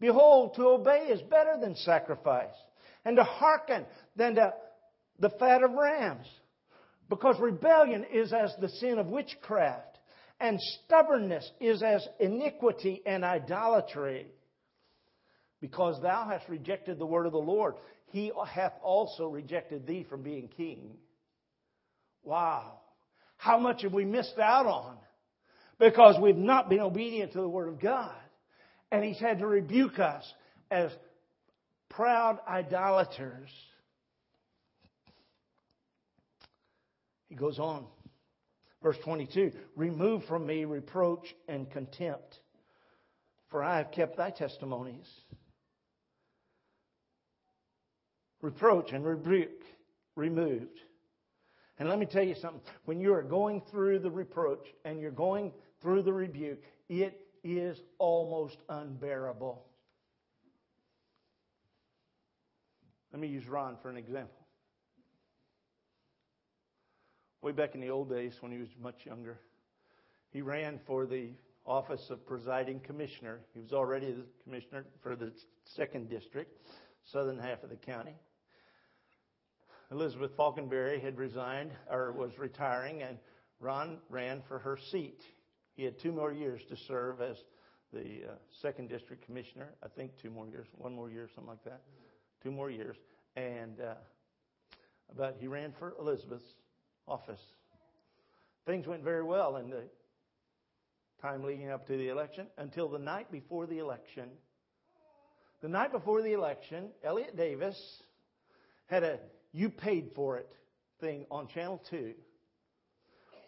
Behold, 0.00 0.54
to 0.54 0.68
obey 0.68 1.08
is 1.10 1.20
better 1.22 1.56
than 1.60 1.74
sacrifice, 1.76 2.54
and 3.04 3.16
to 3.16 3.24
hearken 3.24 3.84
than 4.16 4.36
to 4.36 4.52
the 5.18 5.30
fat 5.30 5.62
of 5.62 5.72
rams. 5.72 6.26
Because 7.08 7.38
rebellion 7.38 8.04
is 8.12 8.32
as 8.32 8.54
the 8.60 8.68
sin 8.68 8.98
of 8.98 9.06
witchcraft, 9.06 9.98
and 10.40 10.58
stubbornness 10.84 11.48
is 11.60 11.82
as 11.82 12.06
iniquity 12.18 13.02
and 13.06 13.24
idolatry. 13.24 14.26
Because 15.60 16.00
thou 16.02 16.26
hast 16.28 16.48
rejected 16.48 16.98
the 16.98 17.06
word 17.06 17.26
of 17.26 17.32
the 17.32 17.38
Lord, 17.38 17.74
he 18.06 18.30
hath 18.48 18.74
also 18.82 19.26
rejected 19.26 19.86
thee 19.86 20.06
from 20.08 20.22
being 20.22 20.48
king. 20.48 20.96
Wow. 22.22 22.80
How 23.36 23.58
much 23.58 23.82
have 23.82 23.92
we 23.92 24.04
missed 24.04 24.38
out 24.38 24.66
on? 24.66 24.96
Because 25.78 26.16
we've 26.20 26.36
not 26.36 26.68
been 26.68 26.80
obedient 26.80 27.32
to 27.32 27.40
the 27.40 27.48
Word 27.48 27.68
of 27.68 27.80
God. 27.80 28.14
And 28.92 29.04
He's 29.04 29.18
had 29.18 29.40
to 29.40 29.46
rebuke 29.46 29.98
us 29.98 30.24
as 30.70 30.90
proud 31.90 32.38
idolaters. 32.48 33.50
He 37.28 37.34
goes 37.34 37.58
on. 37.58 37.86
Verse 38.82 38.98
22 39.02 39.52
Remove 39.76 40.24
from 40.24 40.46
me 40.46 40.64
reproach 40.64 41.34
and 41.48 41.70
contempt, 41.70 42.38
for 43.50 43.64
I 43.64 43.78
have 43.78 43.90
kept 43.90 44.16
thy 44.16 44.30
testimonies. 44.30 45.08
Reproach 48.42 48.92
and 48.92 49.04
rebuke 49.04 49.62
removed. 50.16 50.78
And 51.78 51.88
let 51.88 51.98
me 51.98 52.06
tell 52.06 52.22
you 52.22 52.34
something. 52.40 52.60
When 52.84 53.00
you 53.00 53.14
are 53.14 53.22
going 53.22 53.62
through 53.70 54.00
the 54.00 54.10
reproach 54.10 54.64
and 54.84 55.00
you're 55.00 55.10
going 55.10 55.50
through 55.84 56.02
the 56.02 56.12
rebuke, 56.12 56.62
it 56.88 57.20
is 57.44 57.78
almost 57.98 58.56
unbearable. 58.70 59.66
Let 63.12 63.20
me 63.20 63.28
use 63.28 63.46
Ron 63.46 63.76
for 63.82 63.90
an 63.90 63.98
example. 63.98 64.46
Way 67.42 67.52
back 67.52 67.74
in 67.74 67.82
the 67.82 67.90
old 67.90 68.08
days 68.08 68.32
when 68.40 68.50
he 68.50 68.56
was 68.56 68.70
much 68.82 69.04
younger, 69.04 69.38
he 70.30 70.40
ran 70.40 70.80
for 70.86 71.04
the 71.04 71.28
office 71.66 72.08
of 72.08 72.26
presiding 72.26 72.80
commissioner. 72.80 73.40
He 73.52 73.60
was 73.60 73.74
already 73.74 74.10
the 74.10 74.24
commissioner 74.42 74.86
for 75.02 75.14
the 75.14 75.32
second 75.76 76.08
district, 76.08 76.56
southern 77.12 77.38
half 77.38 77.62
of 77.62 77.68
the 77.68 77.76
county. 77.76 78.16
Elizabeth 79.92 80.30
Falconberry 80.34 80.98
had 80.98 81.18
resigned 81.18 81.72
or 81.90 82.12
was 82.12 82.38
retiring, 82.38 83.02
and 83.02 83.18
Ron 83.60 83.98
ran 84.08 84.42
for 84.48 84.58
her 84.60 84.78
seat. 84.90 85.20
He 85.74 85.84
had 85.84 85.98
two 85.98 86.12
more 86.12 86.32
years 86.32 86.60
to 86.68 86.76
serve 86.88 87.20
as 87.20 87.36
the 87.92 88.00
uh, 88.28 88.34
second 88.62 88.88
district 88.88 89.24
commissioner. 89.24 89.70
I 89.82 89.88
think 89.88 90.12
two 90.20 90.30
more 90.30 90.46
years, 90.46 90.66
one 90.76 90.94
more 90.94 91.10
year, 91.10 91.28
something 91.34 91.50
like 91.50 91.64
that. 91.64 91.82
Two 92.42 92.50
more 92.50 92.70
years, 92.70 92.96
and 93.36 93.80
uh, 93.80 93.94
but 95.16 95.36
he 95.40 95.46
ran 95.46 95.72
for 95.78 95.94
Elizabeth's 95.98 96.44
office. 97.08 97.40
Things 98.66 98.86
went 98.86 99.02
very 99.02 99.22
well 99.22 99.56
in 99.56 99.70
the 99.70 99.84
time 101.22 101.42
leading 101.42 101.70
up 101.70 101.86
to 101.86 101.96
the 101.96 102.08
election 102.08 102.46
until 102.58 102.88
the 102.88 102.98
night 102.98 103.30
before 103.32 103.66
the 103.66 103.78
election. 103.78 104.28
The 105.62 105.68
night 105.68 105.92
before 105.92 106.22
the 106.22 106.32
election, 106.32 106.90
Elliot 107.02 107.36
Davis 107.36 107.78
had 108.86 109.02
a 109.02 109.18
you 109.52 109.70
paid 109.70 110.10
for 110.14 110.36
it 110.36 110.50
thing 111.00 111.24
on 111.30 111.48
Channel 111.48 111.82
2 111.90 112.12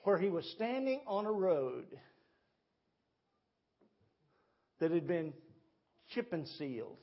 where 0.05 0.19
he 0.19 0.29
was 0.29 0.49
standing 0.55 1.01
on 1.07 1.27
a 1.27 1.33
road 1.33 1.87
that 4.81 4.91
had 4.91 5.07
been 5.07 5.33
chip 6.11 6.33
and 6.33 6.47
sealed. 6.47 6.99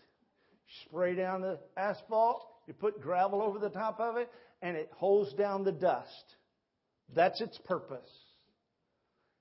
spray 0.86 1.16
down 1.16 1.42
the 1.42 1.60
asphalt, 1.78 2.46
you 2.68 2.74
put 2.74 3.02
gravel 3.02 3.42
over 3.42 3.60
the 3.60 3.70
top 3.70 4.00
of 4.00 4.18
it, 4.18 4.30
and 4.62 4.78
it 4.78 4.90
holds 4.94 5.34
down 5.34 5.64
the 5.64 5.72
dust 5.72 6.36
That's 7.16 7.42
its 7.42 7.58
purpose. 7.66 8.10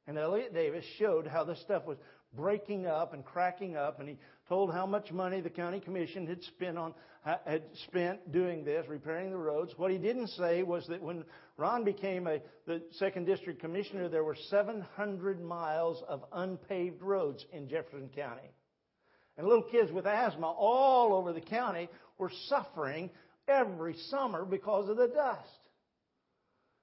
And 0.06 0.18
Elliot 0.18 0.52
Davis 0.52 0.84
showed 0.98 1.26
how 1.26 1.44
this 1.44 1.60
stuff 1.60 1.86
was 1.86 1.98
breaking 2.34 2.86
up 2.86 3.14
and 3.14 3.24
cracking 3.24 3.76
up, 3.76 4.00
and 4.00 4.08
he 4.08 4.18
told 4.48 4.72
how 4.72 4.86
much 4.86 5.12
money 5.12 5.40
the 5.40 5.50
county 5.50 5.80
commission 5.80 6.26
had 6.26 6.42
spent 6.42 6.78
on 6.78 6.94
had 7.24 7.62
spent 7.86 8.32
doing 8.32 8.64
this, 8.64 8.84
repairing 8.88 9.30
the 9.30 9.36
roads. 9.36 9.72
What 9.76 9.92
he 9.92 9.98
didn't 9.98 10.26
say 10.28 10.64
was 10.64 10.84
that 10.88 11.00
when 11.00 11.24
Ron 11.56 11.84
became 11.84 12.26
a, 12.26 12.40
the 12.66 12.82
second 12.92 13.26
district 13.26 13.60
commissioner, 13.60 14.08
there 14.08 14.24
were 14.24 14.36
700 14.50 15.40
miles 15.40 16.02
of 16.08 16.24
unpaved 16.32 17.00
roads 17.00 17.44
in 17.52 17.68
Jefferson 17.68 18.10
County, 18.14 18.50
and 19.36 19.46
little 19.46 19.62
kids 19.62 19.92
with 19.92 20.06
asthma 20.06 20.50
all 20.50 21.14
over 21.14 21.32
the 21.32 21.40
county 21.40 21.88
were 22.18 22.32
suffering 22.48 23.08
every 23.46 23.94
summer 24.10 24.44
because 24.44 24.88
of 24.88 24.96
the 24.96 25.08
dust. 25.08 25.48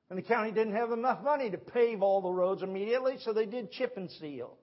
And 0.10 0.18
the 0.18 0.24
county 0.24 0.52
didn't 0.52 0.74
have 0.74 0.92
enough 0.92 1.22
money 1.24 1.52
to 1.52 1.58
pave 1.58 2.02
all 2.02 2.22
the 2.22 2.32
roads 2.32 2.64
immediately, 2.64 3.18
so 3.20 3.34
they 3.34 3.46
did 3.46 3.72
chip 3.72 3.96
and 3.98 4.10
seal. 4.10 4.58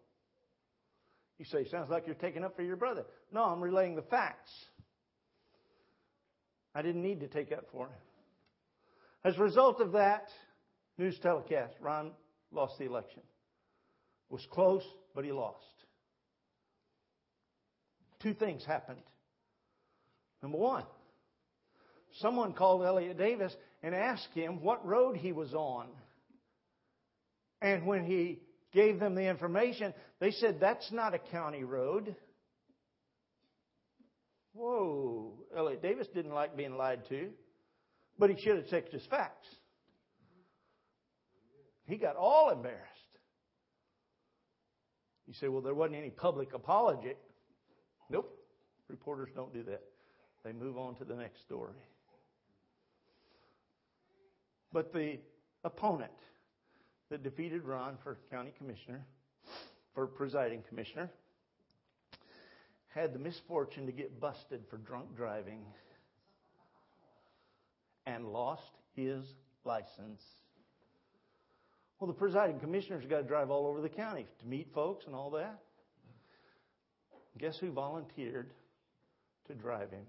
You 1.38 1.44
say, 1.44 1.66
sounds 1.66 1.90
like 1.90 2.06
you're 2.06 2.14
taking 2.14 2.44
up 2.44 2.56
for 2.56 2.62
your 2.62 2.76
brother. 2.76 3.04
No, 3.32 3.44
I'm 3.44 3.60
relaying 3.60 3.94
the 3.94 4.02
facts. 4.02 4.50
I 6.74 6.82
didn't 6.82 7.02
need 7.02 7.20
to 7.20 7.28
take 7.28 7.52
up 7.52 7.66
for 7.72 7.86
him. 7.86 7.98
As 9.24 9.36
a 9.36 9.42
result 9.42 9.80
of 9.80 9.92
that 9.92 10.28
news 10.98 11.18
telecast, 11.18 11.74
Ron 11.80 12.12
lost 12.52 12.78
the 12.78 12.84
election. 12.84 13.22
Was 14.30 14.46
close, 14.50 14.84
but 15.14 15.24
he 15.24 15.32
lost. 15.32 15.64
Two 18.22 18.34
things 18.34 18.64
happened. 18.64 19.02
Number 20.42 20.58
one, 20.58 20.84
someone 22.20 22.52
called 22.52 22.82
Elliot 22.82 23.18
Davis 23.18 23.54
and 23.82 23.94
asked 23.94 24.32
him 24.34 24.62
what 24.62 24.84
road 24.86 25.16
he 25.16 25.32
was 25.32 25.54
on. 25.54 25.86
And 27.60 27.86
when 27.86 28.04
he 28.04 28.40
gave 28.76 29.00
them 29.00 29.14
the 29.14 29.28
information, 29.28 29.94
they 30.20 30.30
said, 30.30 30.60
That's 30.60 30.92
not 30.92 31.14
a 31.14 31.18
county 31.18 31.64
road. 31.64 32.14
Whoa. 34.52 35.32
Elliot 35.56 35.82
Davis 35.82 36.06
didn't 36.14 36.32
like 36.32 36.56
being 36.56 36.76
lied 36.76 37.08
to, 37.08 37.30
but 38.18 38.30
he 38.30 38.40
should 38.40 38.56
have 38.56 38.68
checked 38.68 38.92
his 38.92 39.04
facts. 39.06 39.46
He 41.86 41.96
got 41.96 42.16
all 42.16 42.50
embarrassed. 42.50 42.82
You 45.26 45.34
say, 45.34 45.48
Well, 45.48 45.62
there 45.62 45.74
wasn't 45.74 45.96
any 45.96 46.10
public 46.10 46.52
apology. 46.52 47.14
Nope. 48.10 48.32
Reporters 48.88 49.30
don't 49.34 49.52
do 49.52 49.64
that. 49.64 49.82
They 50.44 50.52
move 50.52 50.76
on 50.78 50.94
to 50.96 51.04
the 51.04 51.16
next 51.16 51.40
story. 51.42 51.72
But 54.72 54.92
the 54.92 55.18
opponent 55.64 56.12
that 57.10 57.22
defeated 57.22 57.64
Ron 57.64 57.96
for 58.02 58.18
county 58.30 58.52
commissioner, 58.58 59.04
for 59.94 60.06
presiding 60.06 60.62
commissioner, 60.68 61.10
had 62.88 63.12
the 63.12 63.18
misfortune 63.18 63.86
to 63.86 63.92
get 63.92 64.20
busted 64.20 64.62
for 64.70 64.78
drunk 64.78 65.14
driving 65.16 65.60
and 68.06 68.26
lost 68.26 68.70
his 68.94 69.24
license. 69.64 70.22
Well, 71.98 72.08
the 72.08 72.14
presiding 72.14 72.60
commissioner's 72.60 73.04
got 73.06 73.18
to 73.18 73.24
drive 73.24 73.50
all 73.50 73.66
over 73.66 73.80
the 73.80 73.88
county 73.88 74.26
to 74.40 74.46
meet 74.46 74.68
folks 74.74 75.06
and 75.06 75.14
all 75.14 75.30
that. 75.30 75.60
Guess 77.38 77.58
who 77.58 77.70
volunteered 77.70 78.50
to 79.46 79.54
drive 79.54 79.90
him? 79.90 80.04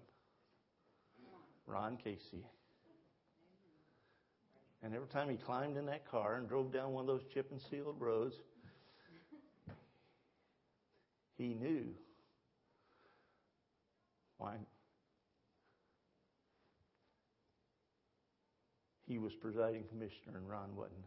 Ron 1.66 1.98
Casey. 1.98 2.46
And 4.84 4.94
every 4.94 5.08
time 5.08 5.30
he 5.30 5.38
climbed 5.38 5.78
in 5.78 5.86
that 5.88 6.10
car 6.10 6.36
and 6.36 6.48
drove 6.48 6.72
down 6.72 6.94
one 6.94 7.02
of 7.02 7.08
those 7.08 7.26
chip 7.34 7.52
and 7.52 7.60
sealed 7.60 7.96
roads, 8.00 8.36
he 11.38 11.54
knew 11.54 11.94
why 14.38 14.56
he 19.08 19.18
was 19.18 19.34
presiding 19.34 19.84
commissioner 19.90 20.38
and 20.38 20.50
Ron 20.50 20.76
wasn't. 20.76 21.06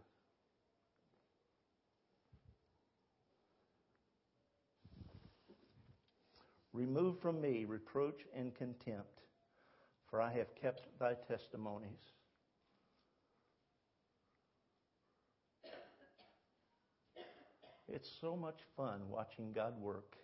Remove 6.73 7.19
from 7.21 7.41
me 7.41 7.65
reproach 7.65 8.21
and 8.35 8.55
contempt, 8.55 9.21
for 10.09 10.23
I 10.23 10.33
have 10.33 10.55
kept 10.55 10.83
thy 10.99 11.15
testimonies. 11.29 12.13
It's 17.93 18.11
so 18.21 18.37
much 18.37 18.59
fun 18.77 19.01
watching 19.09 19.53
God 19.53 19.81
work. 19.81 20.17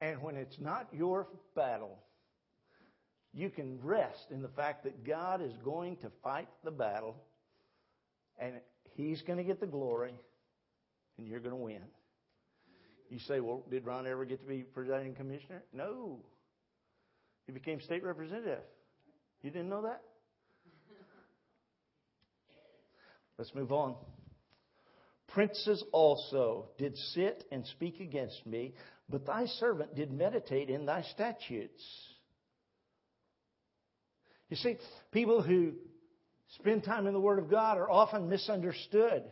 And 0.00 0.20
when 0.22 0.36
it's 0.36 0.58
not 0.58 0.88
your 0.92 1.28
battle, 1.54 1.98
you 3.32 3.50
can 3.50 3.78
rest 3.82 4.30
in 4.30 4.42
the 4.42 4.48
fact 4.48 4.84
that 4.84 5.04
God 5.04 5.40
is 5.40 5.52
going 5.64 5.96
to 5.98 6.10
fight 6.22 6.48
the 6.64 6.70
battle 6.70 7.16
and 8.38 8.54
He's 8.94 9.22
going 9.22 9.38
to 9.38 9.44
get 9.44 9.60
the 9.60 9.66
glory 9.66 10.12
and 11.18 11.26
you're 11.26 11.40
going 11.40 11.52
to 11.52 11.56
win. 11.56 11.82
You 13.10 13.18
say, 13.18 13.40
well, 13.40 13.62
did 13.70 13.84
Ron 13.84 14.06
ever 14.06 14.24
get 14.24 14.40
to 14.40 14.46
be 14.46 14.62
presiding 14.62 15.14
commissioner? 15.14 15.62
No. 15.72 16.20
He 17.46 17.52
became 17.52 17.80
state 17.80 18.02
representative. 18.02 18.62
You 19.42 19.50
didn't 19.50 19.68
know 19.68 19.82
that? 19.82 20.02
Let's 23.38 23.54
move 23.54 23.72
on. 23.72 23.94
Princes 25.32 25.82
also 25.92 26.68
did 26.76 26.96
sit 27.14 27.44
and 27.50 27.66
speak 27.66 28.00
against 28.00 28.44
me, 28.46 28.74
but 29.08 29.26
thy 29.26 29.46
servant 29.46 29.94
did 29.94 30.12
meditate 30.12 30.68
in 30.68 30.84
thy 30.84 31.02
statutes. 31.02 31.82
You 34.50 34.56
see, 34.56 34.76
people 35.10 35.40
who 35.40 35.72
spend 36.58 36.84
time 36.84 37.06
in 37.06 37.14
the 37.14 37.20
Word 37.20 37.38
of 37.38 37.50
God 37.50 37.78
are 37.78 37.90
often 37.90 38.28
misunderstood. 38.28 39.22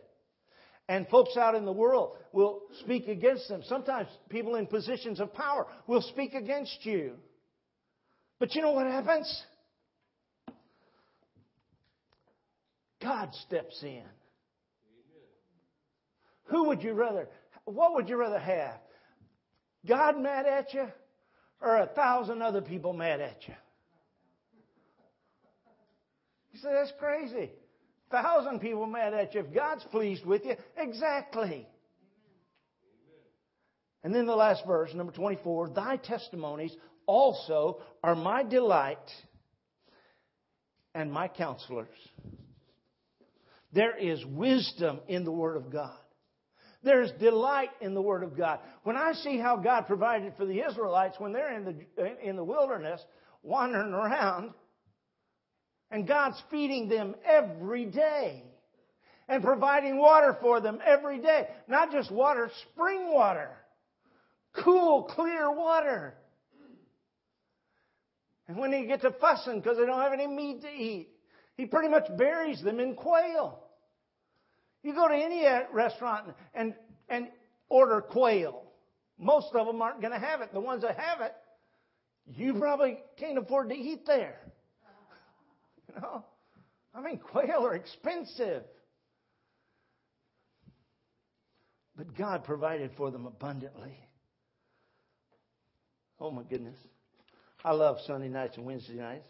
And 0.89 1.07
folks 1.07 1.37
out 1.37 1.53
in 1.53 1.65
the 1.65 1.71
world 1.71 2.17
will 2.33 2.63
speak 2.81 3.07
against 3.07 3.47
them. 3.47 3.61
Sometimes 3.65 4.09
people 4.29 4.55
in 4.55 4.65
positions 4.65 5.19
of 5.19 5.33
power 5.33 5.67
will 5.85 6.01
speak 6.01 6.33
against 6.33 6.79
you. 6.83 7.13
But 8.39 8.55
you 8.55 8.63
know 8.63 8.71
what 8.71 8.87
happens? 8.87 9.43
God 12.99 13.29
steps 13.45 13.79
in. 13.83 14.03
Who 16.51 16.65
would 16.65 16.83
you 16.83 16.93
rather, 16.93 17.29
what 17.65 17.95
would 17.95 18.09
you 18.09 18.17
rather 18.17 18.39
have? 18.39 18.75
God 19.87 20.19
mad 20.19 20.45
at 20.45 20.73
you 20.73 20.87
or 21.61 21.77
a 21.77 21.87
thousand 21.87 22.41
other 22.41 22.61
people 22.61 22.93
mad 22.93 23.21
at 23.21 23.47
you? 23.47 23.53
You 26.51 26.59
say, 26.59 26.69
that's 26.73 26.91
crazy. 26.99 27.51
A 28.11 28.21
Thousand 28.21 28.59
people 28.59 28.85
mad 28.85 29.13
at 29.13 29.33
you. 29.33 29.39
If 29.39 29.53
God's 29.53 29.85
pleased 29.85 30.25
with 30.25 30.43
you, 30.45 30.55
exactly. 30.77 31.65
And 34.03 34.13
then 34.13 34.25
the 34.25 34.35
last 34.35 34.65
verse, 34.67 34.93
number 34.93 35.13
24, 35.13 35.69
thy 35.69 35.95
testimonies 35.95 36.75
also 37.05 37.81
are 38.03 38.15
my 38.15 38.43
delight 38.43 38.97
and 40.93 41.11
my 41.11 41.29
counselors. 41.29 41.87
There 43.71 43.97
is 43.97 44.25
wisdom 44.25 44.99
in 45.07 45.23
the 45.23 45.31
Word 45.31 45.55
of 45.55 45.71
God. 45.71 45.95
There's 46.83 47.11
delight 47.19 47.69
in 47.79 47.93
the 47.93 48.01
Word 48.01 48.23
of 48.23 48.35
God. 48.35 48.59
When 48.83 48.95
I 48.95 49.13
see 49.13 49.37
how 49.37 49.57
God 49.57 49.85
provided 49.87 50.33
for 50.35 50.45
the 50.45 50.65
Israelites 50.65 51.15
when 51.19 51.31
they're 51.31 51.55
in 51.55 51.85
the, 51.95 52.27
in 52.27 52.35
the 52.35 52.43
wilderness, 52.43 53.01
wandering 53.43 53.93
around, 53.93 54.53
and 55.91 56.07
God's 56.07 56.41
feeding 56.49 56.87
them 56.87 57.15
every 57.25 57.85
day 57.85 58.43
and 59.27 59.43
providing 59.43 59.97
water 59.97 60.37
for 60.41 60.59
them 60.59 60.79
every 60.85 61.19
day. 61.19 61.47
Not 61.67 61.91
just 61.91 62.11
water, 62.11 62.49
spring 62.73 63.13
water. 63.13 63.51
Cool, 64.53 65.03
clear 65.03 65.51
water. 65.51 66.15
And 68.47 68.57
when 68.57 68.71
they 68.71 68.85
get 68.85 69.01
to 69.01 69.11
fussing 69.11 69.59
because 69.59 69.77
they 69.77 69.85
don't 69.85 70.01
have 70.01 70.13
any 70.13 70.27
meat 70.27 70.61
to 70.61 70.69
eat, 70.69 71.09
he 71.55 71.65
pretty 71.65 71.89
much 71.89 72.05
buries 72.17 72.61
them 72.61 72.79
in 72.79 72.95
quail. 72.95 73.63
You 74.83 74.93
go 74.93 75.07
to 75.07 75.15
any 75.15 75.45
uh, 75.45 75.61
restaurant 75.71 76.27
and, 76.53 76.73
and 77.07 77.27
order 77.69 78.01
quail. 78.01 78.63
Most 79.19 79.53
of 79.53 79.67
them 79.67 79.81
aren't 79.81 80.01
going 80.01 80.13
to 80.13 80.19
have 80.19 80.41
it. 80.41 80.53
The 80.53 80.59
ones 80.59 80.81
that 80.81 80.97
have 80.97 81.21
it, 81.21 81.33
you 82.25 82.55
probably 82.55 82.97
can't 83.17 83.37
afford 83.37 83.69
to 83.69 83.75
eat 83.75 84.05
there. 84.05 84.37
You 85.93 86.01
know? 86.01 86.23
I 86.95 87.01
mean, 87.01 87.17
quail 87.17 87.65
are 87.65 87.75
expensive. 87.75 88.63
But 91.97 92.15
God 92.15 92.45
provided 92.45 92.91
for 92.95 93.11
them 93.11 93.25
abundantly. 93.25 93.97
Oh 96.19 96.31
my 96.31 96.43
goodness. 96.43 96.77
I 97.63 97.73
love 97.73 97.97
Sunday 98.07 98.29
nights 98.29 98.57
and 98.57 98.65
Wednesday 98.65 98.93
nights. 98.93 99.27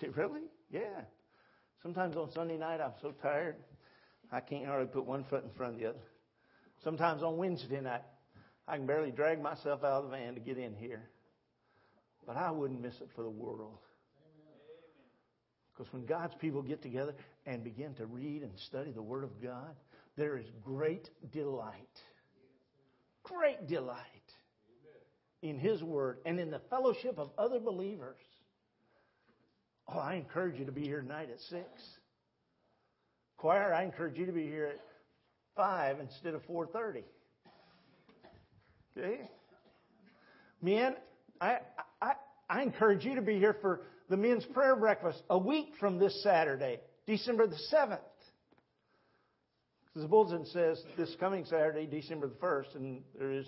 Say, 0.00 0.08
really? 0.08 0.42
Yeah. 0.70 1.02
Sometimes 1.82 2.16
on 2.16 2.30
Sunday 2.32 2.58
night, 2.58 2.80
I'm 2.80 2.92
so 3.00 3.12
tired, 3.22 3.56
I 4.30 4.40
can't 4.40 4.66
hardly 4.66 4.86
put 4.86 5.06
one 5.06 5.24
foot 5.24 5.44
in 5.44 5.50
front 5.50 5.74
of 5.74 5.80
the 5.80 5.86
other. 5.86 5.98
Sometimes 6.84 7.22
on 7.22 7.36
Wednesday 7.36 7.80
night, 7.80 8.02
I 8.68 8.76
can 8.76 8.86
barely 8.86 9.10
drag 9.10 9.40
myself 9.42 9.82
out 9.82 10.04
of 10.04 10.10
the 10.10 10.16
van 10.16 10.34
to 10.34 10.40
get 10.40 10.58
in 10.58 10.74
here. 10.74 11.08
But 12.26 12.36
I 12.36 12.50
wouldn't 12.50 12.80
miss 12.80 12.94
it 13.00 13.08
for 13.16 13.22
the 13.22 13.30
world. 13.30 13.78
Because 15.72 15.92
when 15.92 16.04
God's 16.04 16.34
people 16.34 16.62
get 16.62 16.82
together 16.82 17.14
and 17.46 17.64
begin 17.64 17.94
to 17.94 18.06
read 18.06 18.42
and 18.42 18.52
study 18.66 18.92
the 18.92 19.02
Word 19.02 19.24
of 19.24 19.42
God, 19.42 19.74
there 20.16 20.36
is 20.36 20.44
great 20.62 21.08
delight. 21.32 21.74
Great 23.22 23.66
delight 23.66 23.96
in 25.42 25.58
His 25.58 25.82
Word 25.82 26.18
and 26.26 26.38
in 26.38 26.50
the 26.50 26.60
fellowship 26.68 27.18
of 27.18 27.30
other 27.38 27.58
believers. 27.58 28.18
Oh, 29.88 29.98
I 29.98 30.14
encourage 30.14 30.58
you 30.58 30.66
to 30.66 30.72
be 30.72 30.82
here 30.82 31.00
tonight 31.00 31.28
at 31.30 31.40
6. 31.40 31.64
Choir, 33.36 33.72
I 33.74 33.84
encourage 33.84 34.18
you 34.18 34.26
to 34.26 34.32
be 34.32 34.46
here 34.46 34.66
at 34.66 34.80
5 35.56 36.00
instead 36.00 36.34
of 36.34 36.46
4.30. 36.46 37.02
Okay? 38.96 39.30
Men, 40.62 40.94
I, 41.40 41.58
I, 42.00 42.12
I 42.48 42.62
encourage 42.62 43.04
you 43.04 43.14
to 43.14 43.22
be 43.22 43.38
here 43.38 43.56
for 43.60 43.82
the 44.08 44.16
men's 44.16 44.44
prayer 44.44 44.76
breakfast 44.76 45.22
a 45.30 45.38
week 45.38 45.72
from 45.78 45.98
this 45.98 46.22
Saturday, 46.22 46.80
December 47.06 47.46
the 47.46 47.58
7th. 47.72 47.98
Because 49.86 50.02
the 50.02 50.08
bulletin 50.08 50.44
says 50.46 50.82
this 50.96 51.16
coming 51.18 51.44
Saturday, 51.44 51.86
December 51.86 52.28
the 52.28 52.34
1st, 52.34 52.74
and 52.76 53.02
there 53.18 53.32
is 53.32 53.38